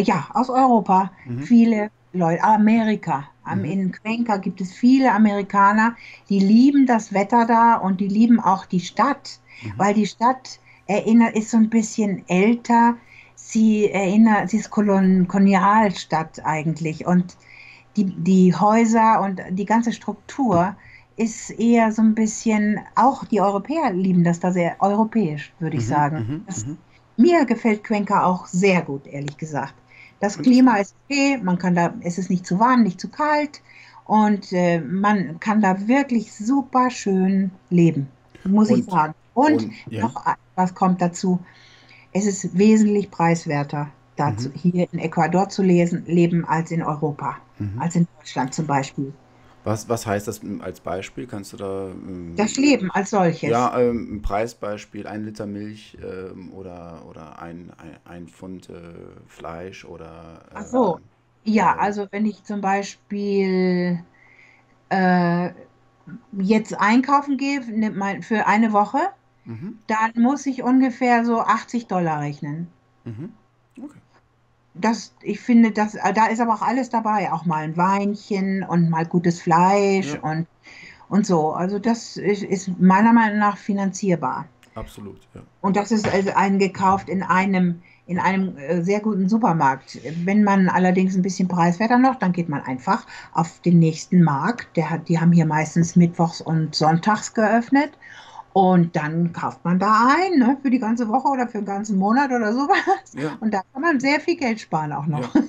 [0.00, 1.42] ja, aus Europa mhm.
[1.42, 3.28] viele Leute, Amerika.
[3.46, 3.64] Mhm.
[3.64, 5.94] In Cuenca gibt es viele Amerikaner,
[6.28, 9.72] die lieben das Wetter da und die lieben auch die Stadt, mhm.
[9.76, 12.96] weil die Stadt erinnert, ist so ein bisschen älter.
[13.36, 17.36] Sie erinnert, sie ist Kolonialstadt eigentlich und
[17.96, 20.74] die, die Häuser und die ganze Struktur
[21.20, 25.84] ist eher so ein bisschen, auch die Europäer lieben das da sehr europäisch, würde ich
[25.84, 26.16] mhm, sagen.
[26.16, 26.78] Mhm, das, mhm.
[27.18, 29.74] mir gefällt Cuenca auch sehr gut, ehrlich gesagt.
[30.20, 33.60] Das Klima ist okay, man kann da, es ist nicht zu warm, nicht zu kalt
[34.06, 38.08] und äh, man kann da wirklich super schön leben,
[38.44, 39.14] muss und, ich sagen.
[39.34, 40.02] Und, und ja.
[40.02, 40.24] noch
[40.56, 41.38] was kommt dazu,
[42.12, 44.54] es ist wesentlich preiswerter, dazu, mhm.
[44.54, 47.78] hier in Ecuador zu lesen, leben als in Europa, mhm.
[47.78, 49.12] als in Deutschland zum Beispiel.
[49.64, 51.26] Was, was heißt das als Beispiel?
[51.26, 51.88] Kannst du da.
[51.88, 53.50] Ähm, das Leben als solches.
[53.50, 58.74] Ja, ähm, ein Preisbeispiel: ein Liter Milch ähm, oder, oder ein, ein, ein Pfund äh,
[59.26, 60.42] Fleisch oder.
[60.50, 61.00] Äh, Ach so.
[61.44, 64.02] Ja, also wenn ich zum Beispiel
[64.90, 65.50] äh,
[66.38, 68.98] jetzt einkaufen gehe für eine Woche,
[69.44, 69.78] mhm.
[69.86, 72.68] dann muss ich ungefähr so 80 Dollar rechnen.
[73.04, 73.32] Mhm.
[74.74, 78.62] Das, ich finde, das, äh, da ist aber auch alles dabei, auch mal ein Weinchen
[78.62, 80.20] und mal gutes Fleisch ja.
[80.20, 80.46] und,
[81.08, 81.52] und so.
[81.52, 84.46] Also das ist, ist, meiner Meinung nach finanzierbar.
[84.76, 85.42] Absolut, ja.
[85.60, 89.98] Und das ist also eingekauft in einem, in einem äh, sehr guten Supermarkt.
[90.24, 94.76] Wenn man allerdings ein bisschen preiswerter noch, dann geht man einfach auf den nächsten Markt.
[94.76, 97.90] Der hat, die haben hier meistens mittwochs und sonntags geöffnet.
[98.52, 101.98] Und dann kauft man da ein, ne, für die ganze Woche oder für den ganzen
[101.98, 103.12] Monat oder sowas.
[103.14, 103.36] Ja.
[103.40, 105.34] Und da kann man sehr viel Geld sparen auch noch.
[105.34, 105.42] Ja.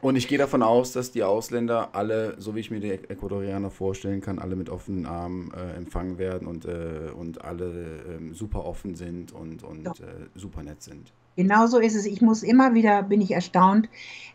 [0.00, 3.70] Und ich gehe davon aus, dass die Ausländer alle, so wie ich mir die Ecuadorianer
[3.70, 8.64] vorstellen kann, alle mit offenen Armen äh, empfangen werden und, äh, und alle äh, super
[8.64, 9.90] offen sind und, und ja.
[9.92, 11.12] Äh, super nett sind.
[11.38, 12.04] Genau so ist es.
[12.04, 13.88] Ich muss immer wieder, bin ich erstaunt.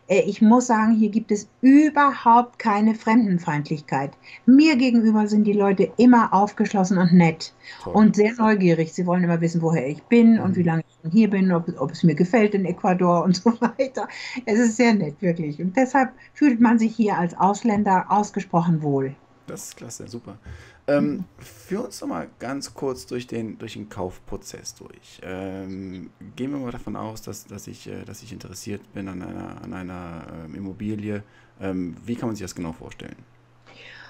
[0.06, 4.12] Äh, ich muss sagen, hier gibt es überhaupt keine Fremdenfeindlichkeit.
[4.46, 7.52] Mir gegenüber sind die Leute immer aufgeschlossen und nett
[7.82, 7.92] Toll.
[7.92, 8.94] und sehr neugierig.
[8.94, 10.40] Sie wollen immer wissen, woher ich bin mhm.
[10.40, 13.36] und wie lange ich schon hier bin, ob, ob, es mir gefällt in Ecuador und
[13.44, 14.08] so weiter.
[14.46, 15.60] Es ist sehr nett, wirklich.
[15.60, 19.14] Und deshalb fühlt man sich hier als Ausländer ausgesprochen wohl.
[19.46, 20.38] Das ist klasse, super.
[20.86, 25.20] Ähm, führ uns doch mal ganz kurz durch den, durch den Kaufprozess durch.
[25.22, 29.22] Ähm, gehen wir mal davon aus, dass, dass, ich, äh, dass ich interessiert bin an
[29.22, 31.22] einer, an einer ähm, Immobilie.
[31.58, 33.16] Ähm, wie kann man sich das genau vorstellen?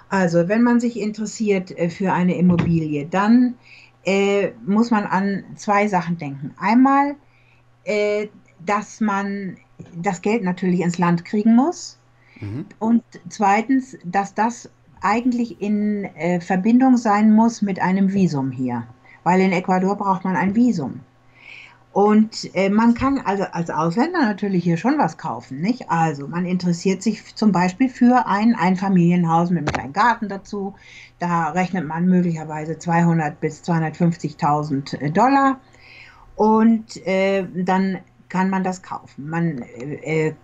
[0.08, 3.54] Also, wenn man sich interessiert äh, für eine Immobilie, dann
[4.04, 6.54] äh, muss man an zwei Sachen denken.
[6.58, 7.14] Einmal,
[7.84, 8.28] äh,
[8.64, 9.56] dass man
[9.96, 11.98] das Geld natürlich ins Land kriegen muss.
[12.40, 12.66] Mhm.
[12.80, 14.70] Und zweitens, dass das
[15.04, 18.84] eigentlich in äh, Verbindung sein muss mit einem Visum hier,
[19.22, 21.00] weil in Ecuador braucht man ein Visum.
[21.92, 25.90] Und äh, man kann also als Ausländer natürlich hier schon was kaufen, nicht?
[25.90, 30.74] Also man interessiert sich zum Beispiel für ein Einfamilienhaus mit einem kleinen Garten dazu.
[31.20, 35.60] Da rechnet man möglicherweise 200 bis 250.000 äh, Dollar
[36.34, 37.98] und äh, dann
[38.28, 39.30] kann man das kaufen.
[39.30, 40.34] Man äh, äh,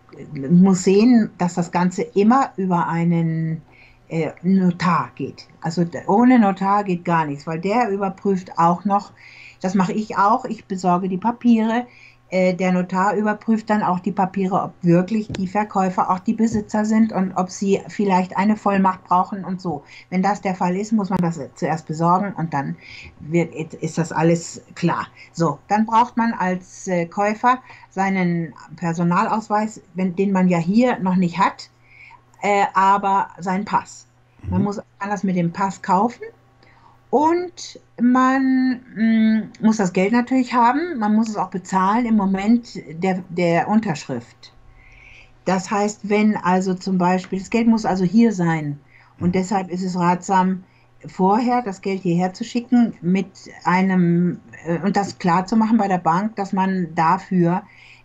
[0.48, 3.62] muss sehen, dass das Ganze immer über einen
[4.10, 5.46] äh, Notar geht.
[5.60, 9.12] Also ohne Notar geht gar nichts, weil der überprüft auch noch,
[9.60, 11.86] das mache ich auch, ich besorge die Papiere,
[12.30, 16.84] äh, der Notar überprüft dann auch die Papiere, ob wirklich die Verkäufer auch die Besitzer
[16.84, 19.82] sind und ob sie vielleicht eine Vollmacht brauchen und so.
[20.10, 22.76] Wenn das der Fall ist, muss man das zuerst besorgen und dann
[23.18, 25.08] wird, ist das alles klar.
[25.32, 27.58] So, dann braucht man als äh, Käufer
[27.90, 31.70] seinen Personalausweis, wenn, den man ja hier noch nicht hat,
[32.42, 34.06] äh, aber seinen Pass.
[34.48, 34.64] Man mhm.
[34.64, 36.22] muss anders mit dem Pass kaufen
[37.10, 42.16] und man mh, mm, muss das Geld natürlich haben, man muss es auch bezahlen im
[42.16, 44.52] Moment der, der Unterschrift.
[45.44, 48.78] Das heißt, wenn also zum Beispiel, das Geld muss also hier sein
[49.18, 50.64] und deshalb ist es ratsam,
[51.06, 53.26] vorher das Geld hierher zu schicken mit
[53.64, 57.62] einem äh, und das klar zu machen bei der Bank, dass man dafür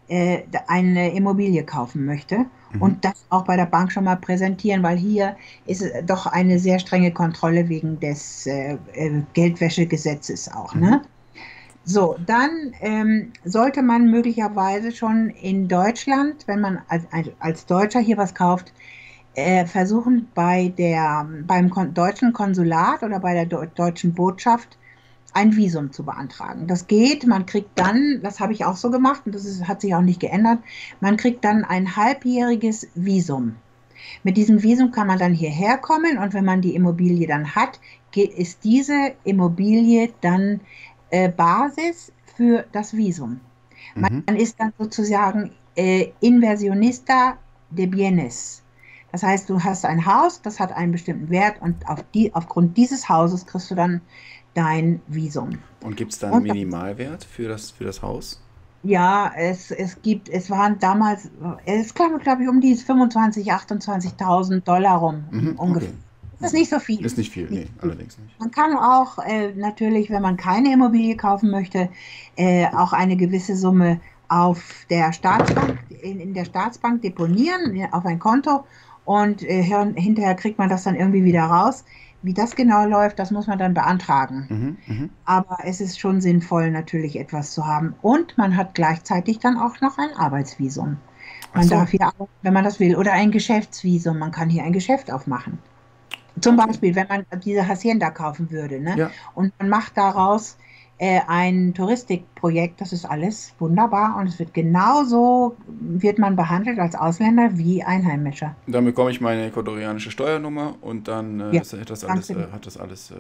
[0.08, 2.46] äh, eine Immobilie kaufen möchte
[2.76, 2.82] mhm.
[2.82, 6.80] und das auch bei der Bank schon mal präsentieren, weil hier ist doch eine sehr
[6.80, 10.74] strenge Kontrolle wegen des äh, äh, Geldwäschegesetzes auch.
[10.76, 10.82] Ne?
[10.82, 10.90] Mhm.
[10.92, 11.02] Ne?
[11.88, 17.04] So, dann ähm, sollte man möglicherweise schon in Deutschland, wenn man als,
[17.40, 18.74] als Deutscher hier was kauft,
[19.36, 24.78] äh, versuchen bei der, beim kon deutschen Konsulat oder bei der de deutschen Botschaft
[25.36, 26.68] ein Visum zu beantragen.
[26.68, 29.82] Das geht, man kriegt dann, das habe ich auch so gemacht und das ist, hat
[29.82, 30.60] sich auch nicht geändert,
[31.02, 33.56] man kriegt dann ein halbjähriges Visum.
[34.24, 37.80] Mit diesem Visum kann man dann hierher kommen und wenn man die Immobilie dann hat,
[38.16, 40.62] ist diese Immobilie dann
[41.10, 43.42] äh, Basis für das Visum.
[43.94, 44.36] Man mhm.
[44.38, 47.38] ist dann sozusagen äh, Inversionista
[47.72, 48.64] de Bienes.
[49.12, 52.76] Das heißt, du hast ein Haus, das hat einen bestimmten Wert und auf die, aufgrund
[52.76, 54.02] dieses Hauses kriegst du dann
[54.56, 55.60] dein Visum.
[55.82, 58.42] Und gibt es da einen Minimalwert für das, für das Haus?
[58.82, 61.30] Ja, es, es gibt, es waren damals,
[61.66, 65.90] es kam, glaube ich, um die 25.000, 28.000 Dollar rum, mhm, ungefähr.
[65.90, 65.98] Okay.
[66.40, 67.04] Das ist nicht so viel.
[67.04, 68.40] Ist nicht viel, nee, allerdings nicht.
[68.40, 71.90] Man kann auch äh, natürlich, wenn man keine Immobilie kaufen möchte,
[72.36, 78.20] äh, auch eine gewisse Summe auf der Staatsbank, in, in der Staatsbank deponieren, auf ein
[78.20, 78.66] Konto
[79.06, 81.86] und äh, hinterher kriegt man das dann irgendwie wieder raus.
[82.26, 84.78] Wie das genau läuft, das muss man dann beantragen.
[84.88, 85.10] Mhm, mh.
[85.26, 87.94] Aber es ist schon sinnvoll, natürlich etwas zu haben.
[88.02, 90.98] Und man hat gleichzeitig dann auch noch ein Arbeitsvisum.
[91.54, 91.76] Man so.
[91.76, 92.96] darf hier arbeiten, wenn man das will.
[92.96, 94.18] Oder ein Geschäftsvisum.
[94.18, 95.60] Man kann hier ein Geschäft aufmachen.
[96.42, 96.58] Zum.
[96.58, 98.80] Beispiel, wenn man diese Hacienda kaufen würde.
[98.80, 98.98] Ne?
[98.98, 99.12] Ja.
[99.36, 100.58] Und man macht daraus
[100.98, 106.96] äh, ein Touristikprojekt, das ist alles wunderbar und es wird genauso, wird man behandelt als
[106.96, 108.56] Ausländer wie Einheimischer.
[108.68, 112.66] Dann bekomme ich meine ecuadorianische Steuernummer und dann äh, ja, hat das alles, äh, hat
[112.66, 113.16] das alles äh,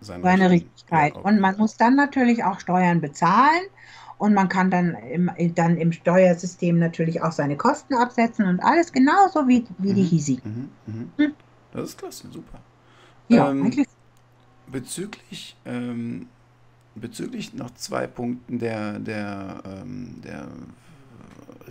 [0.00, 1.14] seine, seine Richtigkeit.
[1.14, 3.62] Und man muss dann natürlich auch Steuern bezahlen
[4.18, 8.92] und man kann dann im, dann im Steuersystem natürlich auch seine Kosten absetzen und alles
[8.92, 10.40] genauso wie, wie mhm, die Hisi.
[10.42, 11.10] Mhm, mhm.
[11.18, 11.34] Hm?
[11.72, 12.58] Das ist klasse, super.
[13.28, 13.88] Ja, ähm, eigentlich
[14.72, 16.28] bezüglich, ähm,
[16.94, 20.48] bezüglich noch zwei Punkten der, der, ähm, der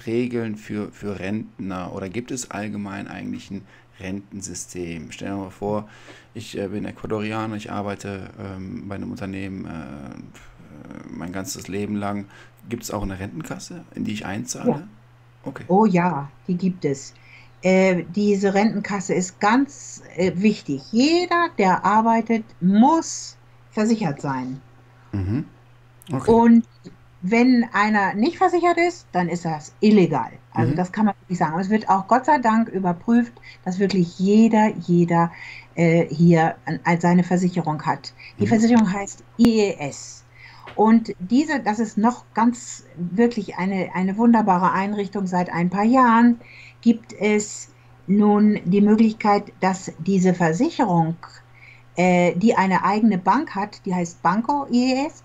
[0.05, 3.61] Regeln für, für Rentner oder gibt es allgemein eigentlich ein
[3.99, 5.11] Rentensystem?
[5.11, 5.88] Stell dir mal vor,
[6.34, 12.26] ich äh, bin Ecuadorianer, ich arbeite ähm, bei einem Unternehmen äh, mein ganzes Leben lang.
[12.69, 14.69] Gibt es auch eine Rentenkasse, in die ich einzahle?
[14.72, 14.88] Ja.
[15.43, 15.63] Okay.
[15.67, 17.13] Oh ja, die gibt es.
[17.63, 20.82] Äh, diese Rentenkasse ist ganz äh, wichtig.
[20.91, 23.38] Jeder, der arbeitet, muss
[23.72, 24.61] versichert sein.
[25.12, 25.45] Mhm.
[26.12, 26.32] Okay.
[26.32, 26.66] Und
[27.22, 30.32] wenn einer nicht versichert ist, dann ist das illegal.
[30.53, 30.76] Also mhm.
[30.76, 31.53] das kann man wirklich sagen.
[31.53, 33.34] Und es wird auch Gott sei Dank überprüft,
[33.64, 35.32] dass wirklich jeder, jeder
[35.76, 36.55] äh, hier
[36.99, 38.14] seine Versicherung hat.
[38.39, 38.49] Die mhm.
[38.49, 40.24] Versicherung heißt IES.
[40.76, 46.39] Und diese, das ist noch ganz wirklich eine, eine wunderbare Einrichtung seit ein paar Jahren
[46.82, 47.70] gibt es
[48.07, 51.16] nun die Möglichkeit, dass diese Versicherung,
[51.95, 55.23] äh, die eine eigene Bank hat, die heißt Banco IES,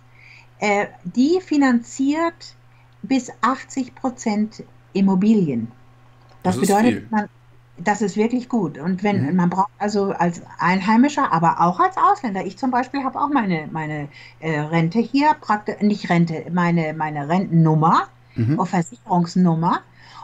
[0.59, 2.57] äh, die finanziert
[3.03, 5.71] bis 80 Prozent Immobilien.
[6.43, 7.29] Das, das bedeutet, man,
[7.79, 8.79] das ist wirklich gut.
[8.79, 9.37] Und wenn mhm.
[9.37, 12.45] man braucht also als Einheimischer, aber auch als Ausländer.
[12.45, 14.09] Ich zum Beispiel habe auch meine, meine
[14.41, 18.65] äh, Rente hier, praktisch, nicht Rente, meine, meine Rentennummer, mhm.
[18.65, 19.81] Versicherungsnummer.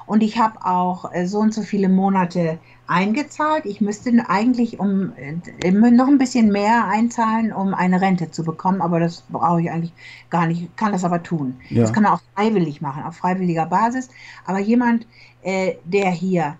[0.06, 2.58] Und ich habe auch äh, so und so viele Monate
[2.92, 3.64] eingezahlt.
[3.64, 8.80] Ich müsste eigentlich um äh, noch ein bisschen mehr einzahlen, um eine Rente zu bekommen,
[8.80, 9.94] aber das brauche ich eigentlich
[10.30, 11.58] gar nicht, kann das aber tun.
[11.70, 11.82] Ja.
[11.82, 14.08] Das kann man auch freiwillig machen, auf freiwilliger Basis.
[14.44, 15.06] Aber jemand,
[15.42, 16.56] äh, der hier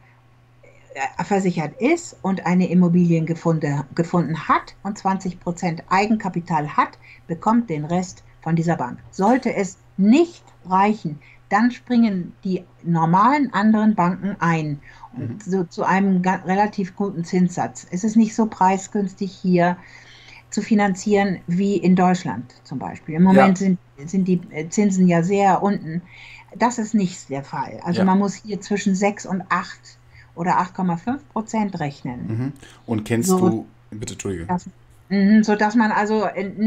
[0.94, 7.84] äh, versichert ist und eine Immobilie gefunden, gefunden hat und 20% Eigenkapital hat, bekommt den
[7.84, 8.98] Rest von dieser Bank.
[9.10, 11.18] Sollte es nicht reichen,
[11.48, 14.80] dann springen die normalen anderen Banken ein
[15.16, 15.38] mhm.
[15.44, 17.86] so, zu einem relativ guten Zinssatz.
[17.90, 19.76] Es ist nicht so preisgünstig hier.
[20.50, 23.14] zu finanzieren wie in Deutschland zum Beispiel.
[23.14, 23.66] Im Moment ja.
[23.66, 24.38] sind, sind die
[24.68, 26.02] Zinsen ja sehr unten.
[26.58, 27.80] Das ist nicht der Fall.
[27.84, 28.04] Also ja.
[28.04, 29.98] man muss hier zwischen 6 und 8
[30.34, 32.26] oder 8,5 Prozent rechnen.
[32.26, 32.52] Mhm.
[32.84, 34.44] Und kennst so, du, bitte Entschuldige.
[34.44, 34.66] Das,
[35.12, 36.26] Mhm, so dass man also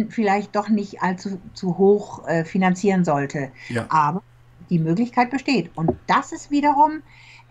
[0.10, 3.52] vielleicht doch nicht allzu zu hoch äh, finanzieren sollte.
[3.70, 3.88] Ja.
[3.90, 4.22] Aber
[4.70, 5.72] die Möglichkeit besteht.
[5.76, 7.02] Und das ist wiederum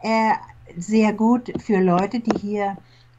[0.03, 0.31] äh,
[0.77, 2.77] sehr gut für Leute, die hier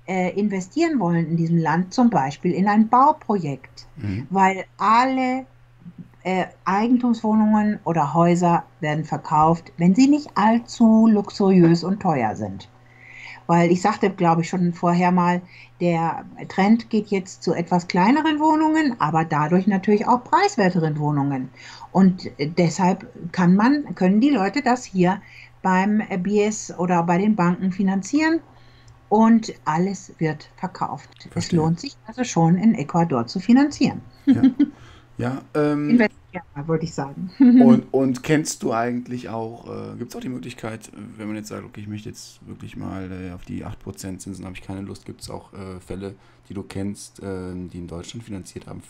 [0.07, 4.27] äh, investieren wollen in diesem Land, zum Beispiel in ein Bauprojekt, mhm.
[4.29, 5.45] weil alle
[6.23, 12.69] äh, Eigentumswohnungen oder Häuser werden verkauft, wenn sie nicht allzu luxuriös und teuer sind.
[13.47, 15.41] Weil ich sagte, glaube ich, schon vorher mal,
[15.79, 21.49] der Trend geht jetzt zu etwas kleineren Wohnungen, aber dadurch natürlich auch preiswerteren Wohnungen.
[21.91, 25.21] Und deshalb kann man, können die Leute das hier
[25.65, 28.39] beim BS oder bei den Banken finanzieren
[29.09, 31.09] und alles wird verkauft.
[31.31, 31.39] Verstehe.
[31.39, 34.01] Es lohnt sich also schon in Ecuador zu finanzieren.
[34.27, 34.43] Ja.
[35.17, 35.97] Ja, ähm,
[36.33, 37.31] ja wollte ich sagen.
[37.39, 41.47] und, und kennst du eigentlich auch, äh, gibt es auch die Möglichkeit, wenn man jetzt
[41.47, 44.81] sagt, okay, ich möchte jetzt wirklich mal äh, auf die 8% Zinsen, habe ich keine
[44.81, 46.13] Lust, gibt es auch äh, Fälle,
[46.49, 48.83] die du kennst, äh, die in Deutschland finanziert haben?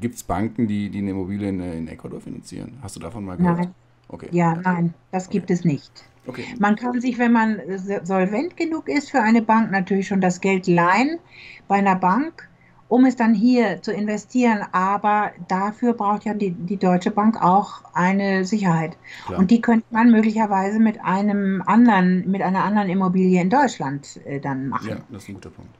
[0.00, 2.76] Gibt es Banken, die, die eine Immobilie in, in, Ecuador finanzieren?
[2.82, 3.58] Hast du davon mal gehört?
[3.58, 3.74] Nein.
[4.08, 4.28] Okay.
[4.32, 5.52] Ja, nein, das gibt okay.
[5.52, 6.04] es nicht.
[6.28, 6.44] Okay.
[6.58, 7.60] Man kann sich, wenn man
[8.04, 11.18] solvent genug ist für eine Bank, natürlich schon das Geld leihen
[11.66, 12.48] bei einer Bank
[12.88, 14.64] um es dann hier zu investieren.
[14.72, 18.96] Aber dafür braucht ja die, die Deutsche Bank auch eine Sicherheit.
[19.26, 19.38] Klar.
[19.38, 24.40] Und die könnte man möglicherweise mit einem anderen, mit einer anderen Immobilie in Deutschland äh,
[24.40, 24.88] dann machen.
[24.88, 25.70] Ja, das ist ein guter Punkt.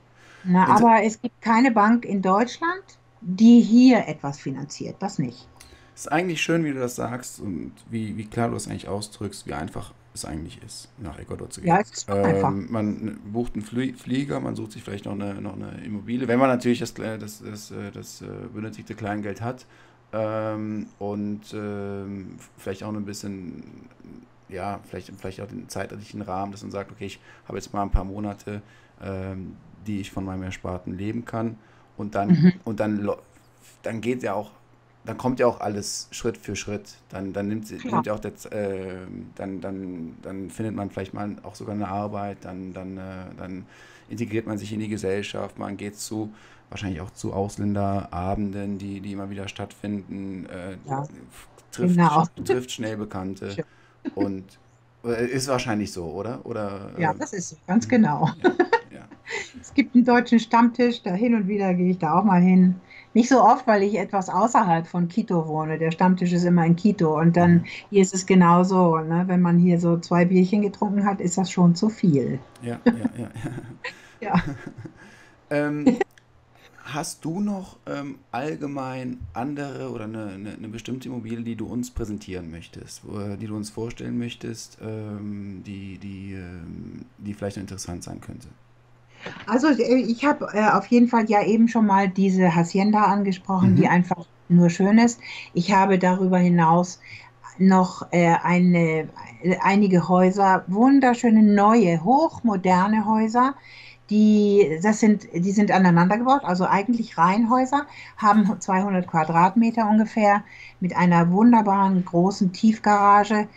[0.45, 2.83] Na, aber es gibt keine Bank in Deutschland,
[3.21, 4.97] die hier etwas finanziert.
[5.01, 5.49] Das nicht.
[5.95, 8.87] Es ist eigentlich schön, wie du das sagst und wie, wie klar du das eigentlich
[8.87, 11.69] ausdrückst, wie einfach es eigentlich ist, nach Ecuador zu gehen.
[11.69, 15.55] Ja, es ist ähm, Man bucht einen Flieger, man sucht sich vielleicht noch eine, noch
[15.55, 19.67] eine Immobilie, wenn man natürlich das, das, das, äh, das, das äh, benötigte Kleingeld hat
[20.13, 23.89] ähm, und ähm, vielleicht auch ein bisschen,
[24.49, 27.83] ja, vielleicht, vielleicht auch den zeitlichen Rahmen, dass man sagt, okay, ich habe jetzt mal
[27.83, 28.63] ein paar Monate,
[29.03, 29.57] ähm,
[29.87, 31.59] die ich von meinem Ersparten leben kann
[31.97, 32.53] und dann, mhm.
[32.65, 33.09] und dann,
[33.83, 34.51] dann geht ja auch
[35.09, 36.97] dann kommt ja auch alles Schritt für Schritt.
[37.09, 37.79] Dann, dann nimmt, ja.
[37.83, 38.95] nimmt ja auch das, äh,
[39.37, 43.65] dann, dann, dann findet man vielleicht mal auch sogar eine Arbeit, dann, dann, äh, dann
[44.11, 46.31] integriert man sich in die Gesellschaft, man geht zu,
[46.69, 51.09] wahrscheinlich auch zu Ausländerabenden, die, die immer wieder stattfinden, äh, ja.
[51.73, 52.25] trifft, genau.
[52.45, 53.49] trifft schnell Bekannte.
[53.57, 53.65] Ja.
[54.15, 54.45] Und
[55.05, 56.45] äh, ist wahrscheinlich so, oder?
[56.45, 57.91] oder ja, das ist so, ganz mhm.
[57.91, 58.31] genau.
[59.61, 62.77] Es gibt einen deutschen Stammtisch, da hin und wieder gehe ich da auch mal hin.
[63.19, 65.77] Nicht so oft, weil ich etwas außerhalb von Quito wohne.
[65.77, 67.19] Der Stammtisch ist immer in Quito.
[67.19, 68.99] Und dann hier ist es genauso.
[68.99, 69.25] Ne?
[69.27, 72.39] Wenn man hier so zwei Bierchen getrunken hat, ist das schon zu viel.
[72.63, 73.31] Ja, ja, ja.
[74.21, 74.43] ja.
[75.51, 75.99] ähm,
[76.85, 81.91] hast du noch ähm, allgemein andere oder eine, eine, eine, bestimmte Immobilie, die du uns
[81.91, 88.05] präsentieren möchtest, wo, die du uns vorstellen möchtest, ähm, die, die, ähm, die vielleicht interessant
[88.05, 88.47] sein könnte?
[89.47, 93.73] Also äh, ich habe äh, auf jeden Fall ja eben schon mal diese Hacienda angesprochen,
[93.73, 93.77] mhm.
[93.77, 95.21] die einfach nur schön ist.
[95.55, 97.01] Ich habe darüber hinaus
[97.59, 99.09] noch äh, eine,
[99.61, 103.55] einige Häuser, wunderschöne neue, hochmoderne Häuser.
[104.11, 107.85] Die, das sind, die sind aneinander gebaut, also eigentlich Reihenhäuser,
[108.17, 110.45] haben 200 Quadratmeter ungefähr
[110.81, 113.49] mit einer wunderbaren großen Tiefgarage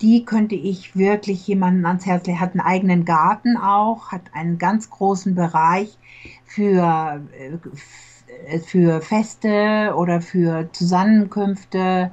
[0.00, 2.40] die könnte ich wirklich jemandem ans Herz legen.
[2.40, 5.96] Hat einen eigenen Garten auch, hat einen ganz großen Bereich
[6.44, 7.22] für,
[8.48, 12.10] äh, für Feste oder für Zusammenkünfte.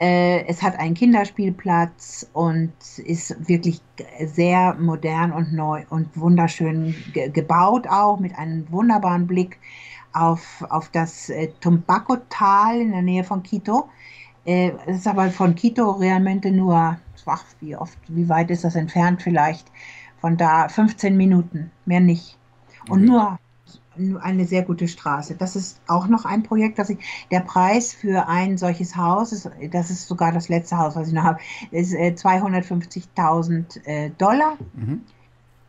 [0.00, 3.80] Äh, es hat einen Kinderspielplatz und ist wirklich
[4.24, 9.58] sehr modern und neu und wunderschön gebaut auch mit einem wunderbaren Blick
[10.12, 13.88] auf, auf das äh, Tumbaco-Tal in der Nähe von Quito.
[14.48, 16.96] Äh, es ist aber von Quito realmente nur,
[17.26, 19.70] ach, wie oft, wie weit ist das entfernt vielleicht?
[20.22, 22.38] Von da 15 Minuten, mehr nicht.
[22.88, 23.36] Und okay.
[23.98, 25.34] nur eine sehr gute Straße.
[25.34, 26.98] Das ist auch noch ein Projekt, das ich,
[27.30, 31.14] der Preis für ein solches Haus, ist, das ist sogar das letzte Haus, was ich
[31.14, 31.40] noch habe,
[31.70, 34.56] ist äh, 250.000 äh, Dollar.
[34.72, 35.02] Mhm.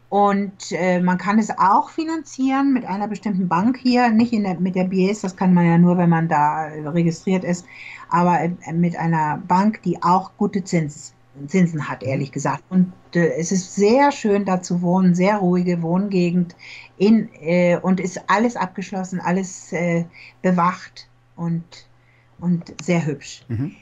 [0.10, 4.60] Und äh, man kann es auch finanzieren mit einer bestimmten Bank hier, nicht in der,
[4.60, 7.64] mit der BS, das kann man ja nur, wenn man da registriert ist,
[8.10, 11.14] aber äh, mit einer Bank, die auch gute Zins,
[11.46, 12.64] Zinsen hat, ehrlich gesagt.
[12.70, 16.56] Und äh, es ist sehr schön da zu wohnen, sehr ruhige Wohngegend
[16.98, 20.06] in, äh, und ist alles abgeschlossen, alles äh,
[20.42, 21.88] bewacht und,
[22.40, 23.46] und sehr hübsch.
[23.48, 23.76] Mhm.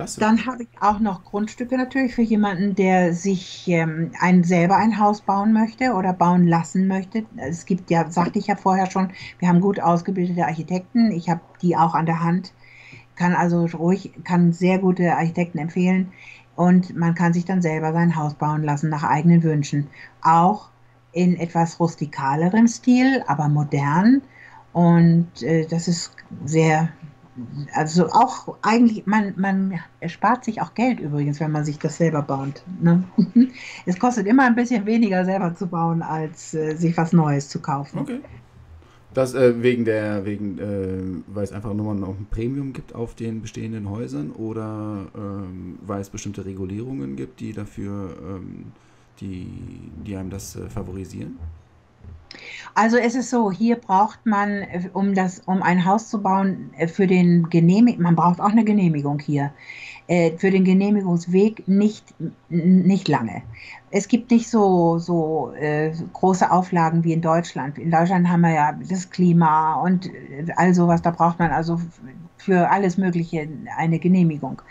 [0.00, 0.20] Klasse.
[0.20, 4.98] Dann habe ich auch noch Grundstücke natürlich für jemanden, der sich ähm, ein, selber ein
[4.98, 7.24] Haus bauen möchte oder bauen lassen möchte.
[7.36, 11.10] Es gibt ja, sagte ich ja vorher schon, wir haben gut ausgebildete Architekten.
[11.10, 12.54] Ich habe die auch an der Hand,
[13.14, 16.12] kann also ruhig, kann sehr gute Architekten empfehlen.
[16.56, 19.88] Und man kann sich dann selber sein Haus bauen lassen nach eigenen Wünschen.
[20.22, 20.70] Auch
[21.12, 24.22] in etwas rustikalerem Stil, aber modern.
[24.72, 26.12] Und äh, das ist
[26.44, 26.88] sehr
[27.74, 32.22] also auch eigentlich, man, man erspart sich auch Geld übrigens, wenn man sich das selber
[32.22, 32.62] baut.
[32.80, 33.04] Ne?
[33.86, 37.60] Es kostet immer ein bisschen weniger selber zu bauen, als äh, sich was Neues zu
[37.60, 38.00] kaufen.
[38.00, 38.20] Okay.
[39.12, 43.14] Das äh, wegen der, wegen, äh, weil es einfach nur noch ein Premium gibt auf
[43.14, 48.66] den bestehenden Häusern oder ähm, weil es bestimmte Regulierungen gibt, die dafür, ähm,
[49.20, 49.48] die,
[50.06, 51.38] die einem das äh, favorisieren?
[52.74, 56.70] Also es ist so, hier braucht man, äh, um das, um ein Haus zu bauen,
[56.76, 59.52] äh, für den Genehmigung, man braucht auch eine Genehmigung hier,
[60.06, 62.14] äh, für den Genehmigungsweg nicht,
[62.48, 63.42] nicht lange.
[63.90, 65.52] Es gibt nicht so, so
[66.12, 67.76] große Auflagen wie in Deutschland.
[67.76, 70.08] In Deutschland haben wir ja das Klima und
[70.54, 71.80] all sowas, da braucht man also
[72.36, 74.62] für alles Mögliche eine Genehmigung.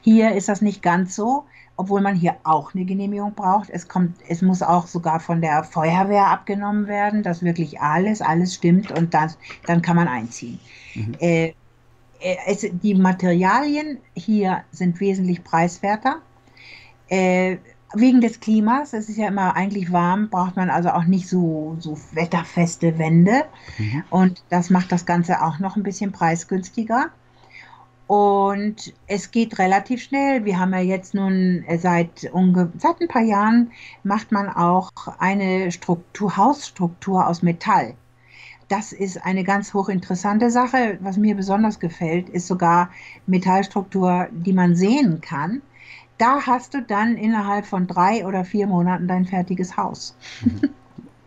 [0.00, 1.44] Hier ist das nicht ganz so
[1.78, 3.70] obwohl man hier auch eine Genehmigung braucht.
[3.70, 8.54] Es kommt, es muss auch sogar von der Feuerwehr abgenommen werden, dass wirklich alles, alles
[8.54, 10.58] stimmt und das, dann kann man einziehen.
[10.94, 11.14] Mhm.
[11.20, 11.46] Äh,
[12.20, 16.16] äh es, die Materialien hier sind wesentlich preiswerter.
[17.08, 17.58] Äh,
[17.94, 21.76] wegen des Klimas, es ist ja immer eigentlich warm, braucht man also auch nicht so,
[21.78, 23.44] so wetterfeste Wände.
[23.78, 24.02] Mhm.
[24.10, 27.10] Und das macht das Ganze auch noch ein bisschen preisgünstiger.
[28.08, 30.46] Und es geht relativ schnell.
[30.46, 33.70] Wir haben ja jetzt nun äh, seit, seit ein paar Jahren
[34.02, 37.94] macht man auch eine Struktur, Hausstruktur aus Metall.
[38.68, 40.98] Das ist eine ganz hochinteressante Sache.
[41.02, 42.88] Was mir besonders gefällt, ist sogar
[43.26, 45.60] Metallstruktur, die man sehen kann.
[46.16, 50.16] Da hast du dann innerhalb von drei oder vier Monaten dein fertiges Haus.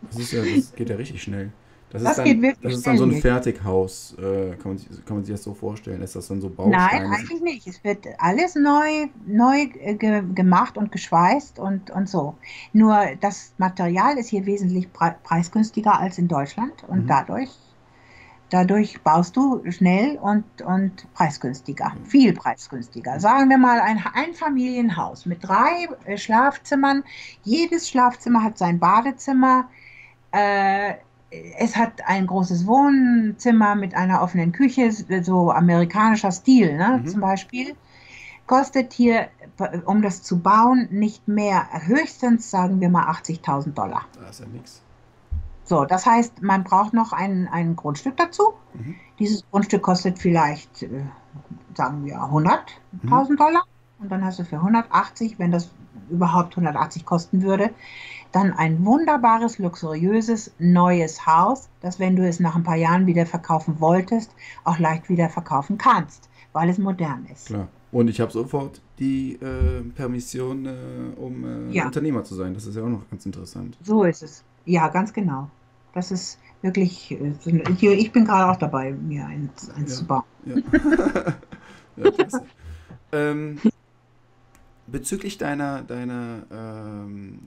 [0.10, 1.52] Das, ist ja, das geht ja richtig schnell.
[1.92, 5.26] Das, das, ist, dann, das ist dann so ein Fertighaus, äh, kann, man, kann man
[5.26, 6.02] sich das so vorstellen?
[6.02, 6.78] Ist das dann so Bausteine?
[6.78, 7.68] Nein, eigentlich nicht.
[7.68, 12.36] Es wird alles neu, neu äh, ge gemacht und geschweißt und, und so.
[12.72, 17.08] Nur das Material ist hier wesentlich pre preisgünstiger als in Deutschland und mhm.
[17.08, 17.50] dadurch,
[18.50, 22.06] dadurch baust du schnell und, und preisgünstiger, mhm.
[22.06, 23.20] viel preisgünstiger.
[23.20, 27.04] Sagen wir mal ein Einfamilienhaus mit drei äh, Schlafzimmern.
[27.44, 29.68] Jedes Schlafzimmer hat sein Badezimmer.
[30.32, 30.94] Äh,
[31.32, 37.08] es hat ein großes Wohnzimmer mit einer offenen Küche, so amerikanischer Stil ne, mhm.
[37.08, 37.76] zum Beispiel.
[38.48, 39.30] Kostet hier,
[39.86, 44.02] um das zu bauen, nicht mehr, höchstens sagen wir mal 80.000 Dollar.
[44.20, 44.82] Das ist ja nichts.
[45.64, 48.54] So, das heißt, man braucht noch ein, ein Grundstück dazu.
[48.74, 48.96] Mhm.
[49.20, 51.04] Dieses Grundstück kostet vielleicht, äh,
[51.76, 52.60] sagen wir, 100.000
[53.04, 53.38] mhm.
[53.38, 53.64] Dollar.
[54.00, 55.72] Und dann hast du für 180, wenn das
[56.10, 57.70] überhaupt 180 kosten würde,
[58.32, 63.26] dann ein wunderbares, luxuriöses, neues Haus, das, wenn du es nach ein paar Jahren wieder
[63.26, 64.32] verkaufen wolltest,
[64.64, 67.48] auch leicht wieder verkaufen kannst, weil es modern ist.
[67.48, 67.68] Klar.
[67.92, 70.72] Und ich habe sofort die äh, Permission, äh,
[71.18, 71.86] um äh, ja.
[71.86, 72.54] Unternehmer zu sein.
[72.54, 73.78] Das ist ja auch noch ganz interessant.
[73.84, 74.44] So ist es.
[74.66, 75.50] Ja, ganz genau.
[75.94, 77.34] Das ist wirklich, äh,
[77.82, 79.98] ich bin gerade auch dabei, mir eins, eins ja.
[79.98, 80.24] zu bauen.
[80.46, 80.56] Ja.
[82.04, 82.12] ja,
[83.12, 83.58] ähm,
[84.88, 87.40] bezüglich deiner, deiner ähm,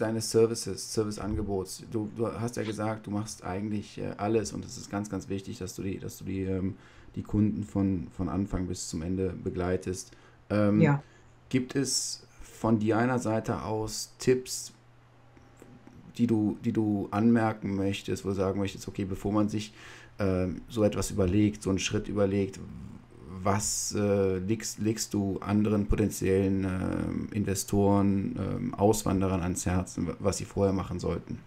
[0.00, 1.84] deines Services, Serviceangebots.
[1.90, 5.28] Du, du hast ja gesagt, du machst eigentlich äh, alles und es ist ganz, ganz
[5.28, 6.76] wichtig, dass du die, dass du die, ähm,
[7.14, 10.12] die Kunden von, von Anfang bis zum Ende begleitest.
[10.50, 11.02] Ähm, ja.
[11.48, 14.72] Gibt es von deiner Seite aus Tipps,
[16.16, 19.72] die du, die du anmerken möchtest, wo du sagen möchtest, okay, bevor man sich
[20.18, 22.58] äh, so etwas überlegt, so einen Schritt überlegt,
[23.42, 30.44] was äh, legst, legst, du anderen potenziellen äh, Investoren, äh, Auswanderern ans Herz, was sie
[30.44, 31.38] vorher machen sollten?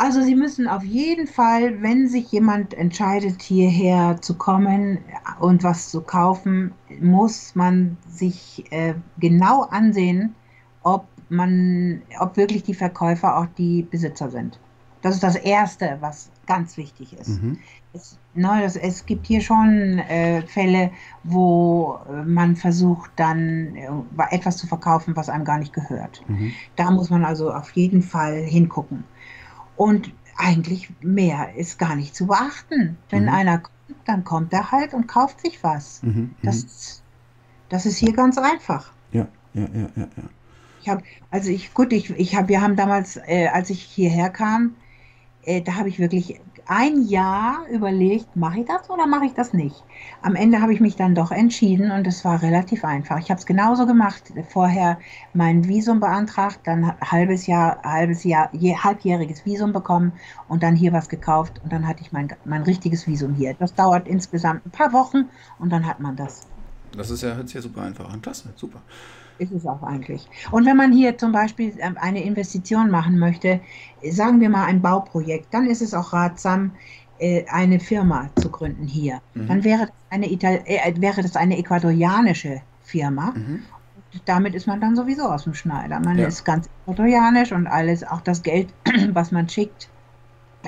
[0.00, 4.98] Also Sie müssen auf jeden Fall, wenn sich jemand entscheidet, hierher zu kommen
[5.40, 10.36] und was zu kaufen, muss man sich äh, genau ansehen,
[10.84, 14.60] ob man, ob wirklich die Verkäufer auch die Besitzer sind.
[15.02, 17.42] Das ist das Erste, was ganz wichtig ist.
[17.42, 17.58] Mhm.
[17.92, 20.90] Es, ne, das, es gibt hier schon äh, Fälle,
[21.24, 23.88] wo äh, man versucht, dann äh,
[24.30, 26.22] etwas zu verkaufen, was einem gar nicht gehört.
[26.28, 26.52] Mhm.
[26.76, 29.04] Da muss man also auf jeden Fall hingucken.
[29.76, 32.96] Und eigentlich mehr ist gar nicht zu beachten.
[33.10, 33.28] Wenn mhm.
[33.30, 33.74] einer kommt,
[34.04, 36.02] dann kommt er halt und kauft sich was.
[36.02, 36.10] Mhm.
[36.10, 36.34] mhm.
[36.42, 37.02] Das,
[37.68, 38.92] das ist hier ganz einfach.
[39.12, 40.08] Ja, ja, ja, ja.
[40.16, 40.22] ja.
[40.80, 44.30] Ich habe, also ich, gut, ich, ich habe, wir haben damals, äh, als ich hierher
[44.30, 44.76] kam,
[45.42, 49.54] äh, da habe ich wirklich ein Jahr überlegt, mache ich das oder mache ich das
[49.54, 49.82] nicht.
[50.20, 53.18] Am Ende habe ich mich dann doch entschieden und es war relativ einfach.
[53.18, 54.32] Ich habe es genauso gemacht.
[54.50, 54.98] Vorher
[55.32, 60.12] mein Visum beantragt, dann halbes Jahr, halbes Jahr, je, halbjähriges Visum bekommen
[60.46, 63.54] und dann hier was gekauft und dann hatte ich mein, mein richtiges Visum hier.
[63.54, 66.46] Das dauert insgesamt ein paar Wochen und dann hat man das.
[66.92, 68.20] Das ist ja, hört sich ja super einfach an.
[68.20, 68.82] Klasse, super.
[69.38, 70.28] Ist es auch eigentlich.
[70.50, 73.60] Und wenn man hier zum Beispiel ähm, eine Investition machen möchte,
[74.10, 76.72] sagen wir mal ein Bauprojekt, dann ist es auch ratsam,
[77.18, 79.20] äh, eine Firma zu gründen hier.
[79.34, 79.48] Mhm.
[79.48, 83.32] Dann wäre das eine, Ital äh, wäre das eine ecuadorianische Firma.
[83.32, 83.62] Mhm.
[84.24, 86.00] Damit ist man dann sowieso aus dem Schneider.
[86.00, 86.26] Man ja.
[86.26, 88.72] ist ganz ecuadorianisch und alles, auch das Geld,
[89.12, 89.88] was man schickt,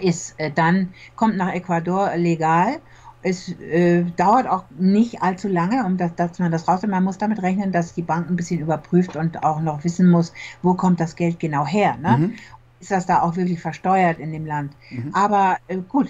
[0.01, 2.81] ist äh, dann, kommt nach Ecuador legal
[3.23, 6.83] es äh, dauert auch nicht allzu lange, um das, dass man das raus.
[6.87, 10.33] Man muss damit rechnen, dass die Bank ein bisschen überprüft und auch noch wissen muss,
[10.63, 11.97] wo kommt das Geld genau her.
[12.01, 12.17] Ne?
[12.17, 12.35] Mhm.
[12.81, 14.73] Ist das da auch wirklich versteuert in dem Land?
[14.91, 15.15] Mhm.
[15.15, 16.09] Aber äh, gut,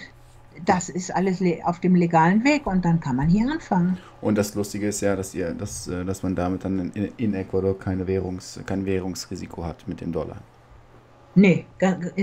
[0.65, 3.97] das ist alles auf dem legalen Weg und dann kann man hier anfangen.
[4.21, 7.33] Und das Lustige ist ja, dass ihr, dass, äh, dass man damit dann in, in
[7.33, 10.37] Ecuador keine Währungs, kein Währungsrisiko hat mit dem Dollar.
[11.33, 11.65] Nee,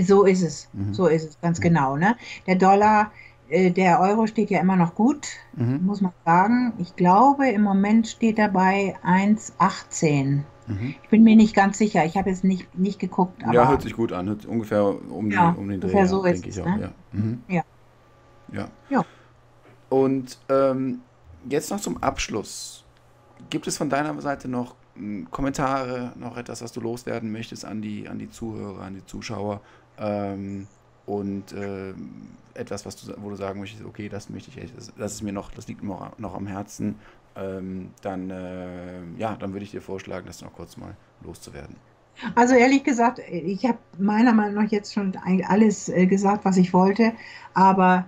[0.03, 0.69] so ist es.
[0.73, 0.93] Mhm.
[0.93, 1.63] So ist es, ganz mhm.
[1.63, 1.95] genau.
[1.95, 2.15] Ne?
[2.47, 3.11] Der Dollar
[3.49, 5.85] der Euro steht ja immer noch gut, mhm.
[5.85, 6.73] muss man sagen.
[6.77, 10.43] Ich glaube, im Moment steht er bei 1,18.
[10.67, 10.95] Mhm.
[11.01, 12.05] Ich bin mir nicht ganz sicher.
[12.05, 13.41] Ich habe jetzt nicht, nicht geguckt.
[13.51, 14.27] ja, hört sich gut an.
[14.27, 16.65] Hört ungefähr um, ja, die, um den Dreh, ungefähr so denke ich auch.
[16.65, 16.81] Ne?
[16.81, 16.91] Ja.
[17.11, 17.43] Mhm.
[17.47, 17.63] ja.
[18.53, 18.67] ja.
[18.89, 19.05] ja.
[19.89, 20.99] Und ähm,
[21.49, 22.85] jetzt noch zum Abschluss.
[23.49, 27.81] Gibt es von deiner Seite noch hm, Kommentare, noch etwas, was du loswerden möchtest an
[27.81, 29.61] die, an die Zuhörer, an die Zuschauer?
[29.97, 30.67] Ähm,
[31.09, 31.93] und äh,
[32.53, 35.33] etwas, was du, wo du sagen möchtest, okay, das möchte ich, das, das ist mir
[35.33, 36.95] noch, das liegt mir noch, am Herzen,
[37.35, 41.75] ähm, dann, äh, ja, dann würde ich dir vorschlagen, das noch kurz mal loszuwerden.
[42.35, 46.73] Also ehrlich gesagt, ich habe meiner Meinung nach jetzt schon alles äh, gesagt, was ich
[46.73, 47.13] wollte,
[47.55, 48.05] aber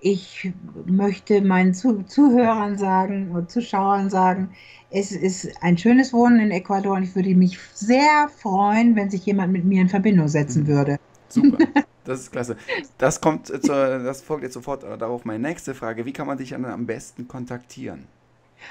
[0.00, 0.50] ich
[0.86, 4.54] möchte meinen Zu Zuhörern sagen und Zuschauern sagen,
[4.90, 9.26] es ist ein schönes Wohnen in Ecuador und ich würde mich sehr freuen, wenn sich
[9.26, 10.68] jemand mit mir in Verbindung setzen mhm.
[10.68, 10.98] würde.
[11.28, 11.58] Super.
[12.08, 12.56] Das ist klasse.
[12.96, 16.06] Das kommt zu, das folgt jetzt sofort darauf meine nächste Frage.
[16.06, 18.06] Wie kann man dich dann am besten kontaktieren?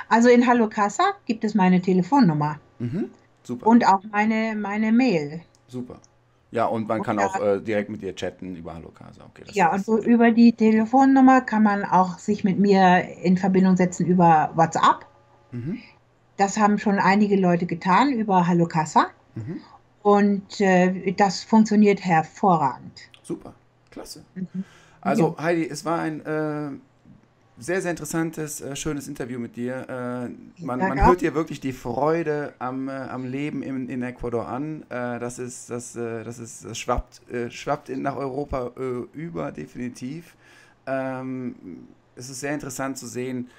[0.09, 2.59] Also in Hallo Casa gibt es meine Telefonnummer.
[2.79, 3.11] Mhm,
[3.43, 3.67] super.
[3.67, 5.41] Und auch meine, meine Mail.
[5.67, 5.99] Super.
[6.49, 9.21] Ja, und man und kann auch äh, direkt mit dir chatten über Hallo Casa.
[9.29, 13.77] Okay, ja, und so über die Telefonnummer kann man auch sich mit mir in Verbindung
[13.77, 15.05] setzen über WhatsApp.
[15.51, 15.77] Mhm.
[16.37, 19.07] Das haben schon einige Leute getan über Hallo Casa.
[19.35, 19.61] Mhm.
[20.01, 23.11] Und äh, das funktioniert hervorragend.
[23.27, 23.53] Super,
[23.91, 24.23] klasse.
[24.35, 24.63] Mhm.
[25.01, 25.43] Also ja.
[25.43, 26.71] Heidi, es war ein äh,
[27.59, 29.85] sehr, sehr interessantes, äh, schönes Interview mit dir.
[29.89, 34.47] Äh, man, man hört dir wirklich die Freude am, äh, am Leben in, in Ecuador
[34.47, 34.83] an.
[34.83, 38.71] Äh, das, ist, das, das, ist, das schwappt, schwappt in, nach Europa
[39.11, 40.37] über, definitiv.
[40.85, 43.49] Ähm, es ist sehr interessant zu sehen,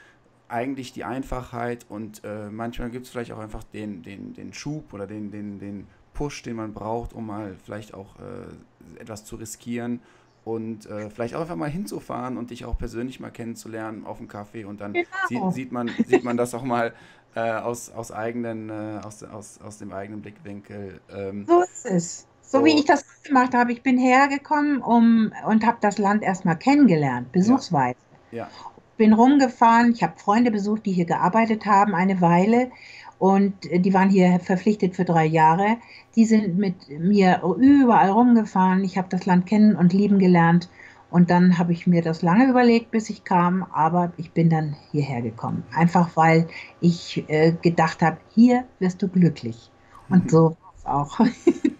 [0.48, 5.06] eigentlich die Einfachheit und manchmal gibt es vielleicht auch einfach den, den, den Schub oder
[5.06, 8.52] den, den, den Push, den man braucht, um mal vielleicht auch äh,
[8.98, 10.00] etwas zu riskieren
[10.44, 14.28] und äh, vielleicht auch einfach mal hinzufahren und dich auch persönlich mal kennenzulernen auf dem
[14.28, 15.50] Kaffee und dann genau.
[15.50, 16.94] sieht, sieht, man, sieht man das auch mal
[17.34, 21.00] äh, aus, aus, eigenen, äh, aus, aus, aus dem eigenen Blickwinkel.
[21.14, 22.26] Ähm, so ist es.
[22.40, 23.72] So, so, wie ich das gemacht habe.
[23.72, 27.98] Ich bin hergekommen um, und habe das Land erstmal kennengelernt, besuchsweise.
[28.30, 28.44] Ja.
[28.44, 28.50] ja.
[28.96, 32.70] Bin rumgefahren, ich habe Freunde besucht, die hier gearbeitet haben, eine Weile
[33.18, 35.78] und die waren hier verpflichtet für drei Jahre.
[36.14, 38.84] Die sind mit mir überall rumgefahren.
[38.84, 40.68] Ich habe das Land kennen und lieben gelernt.
[41.10, 44.76] Und dann habe ich mir das lange überlegt, bis ich kam, aber ich bin dann
[44.90, 45.64] hierher gekommen.
[45.74, 46.48] Einfach weil
[46.80, 49.70] ich äh, gedacht habe, hier wirst du glücklich.
[50.10, 51.20] Und so war es auch.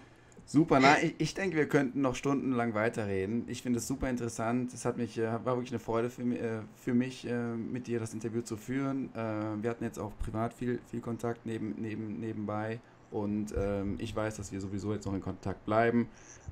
[0.51, 3.43] Super, na, ich, ich, denke, wir könnten noch stundenlang weiterreden.
[3.45, 4.73] Ich finde es super interessant.
[4.73, 7.99] Es hat mich, äh, war wirklich eine Freude für, äh, für mich, äh, mit dir
[7.99, 9.11] das Interview zu führen.
[9.13, 12.79] Wir hatten jetzt auch privat viel, viel Kontakt neben, neben, nebenbei
[13.11, 16.07] und ähm, ich weiß, dass wir sowieso jetzt noch in Kontakt bleiben.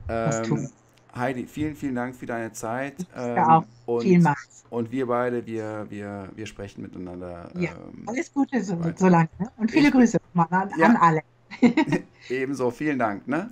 [0.07, 0.69] Ähm,
[1.15, 2.95] Heidi, vielen, vielen Dank für deine Zeit.
[3.15, 4.63] Ähm, ja, und, vielmals.
[4.69, 7.49] Und wir beide, wir, wir, wir sprechen miteinander.
[7.55, 9.29] Ja, ähm, alles Gute so, so lange.
[9.39, 9.49] Ne?
[9.57, 11.21] Und viele ich, Grüße an, ja, an alle.
[12.29, 13.27] Ebenso, vielen Dank.
[13.27, 13.49] Ne?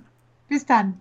[0.48, 0.94] Bis dann.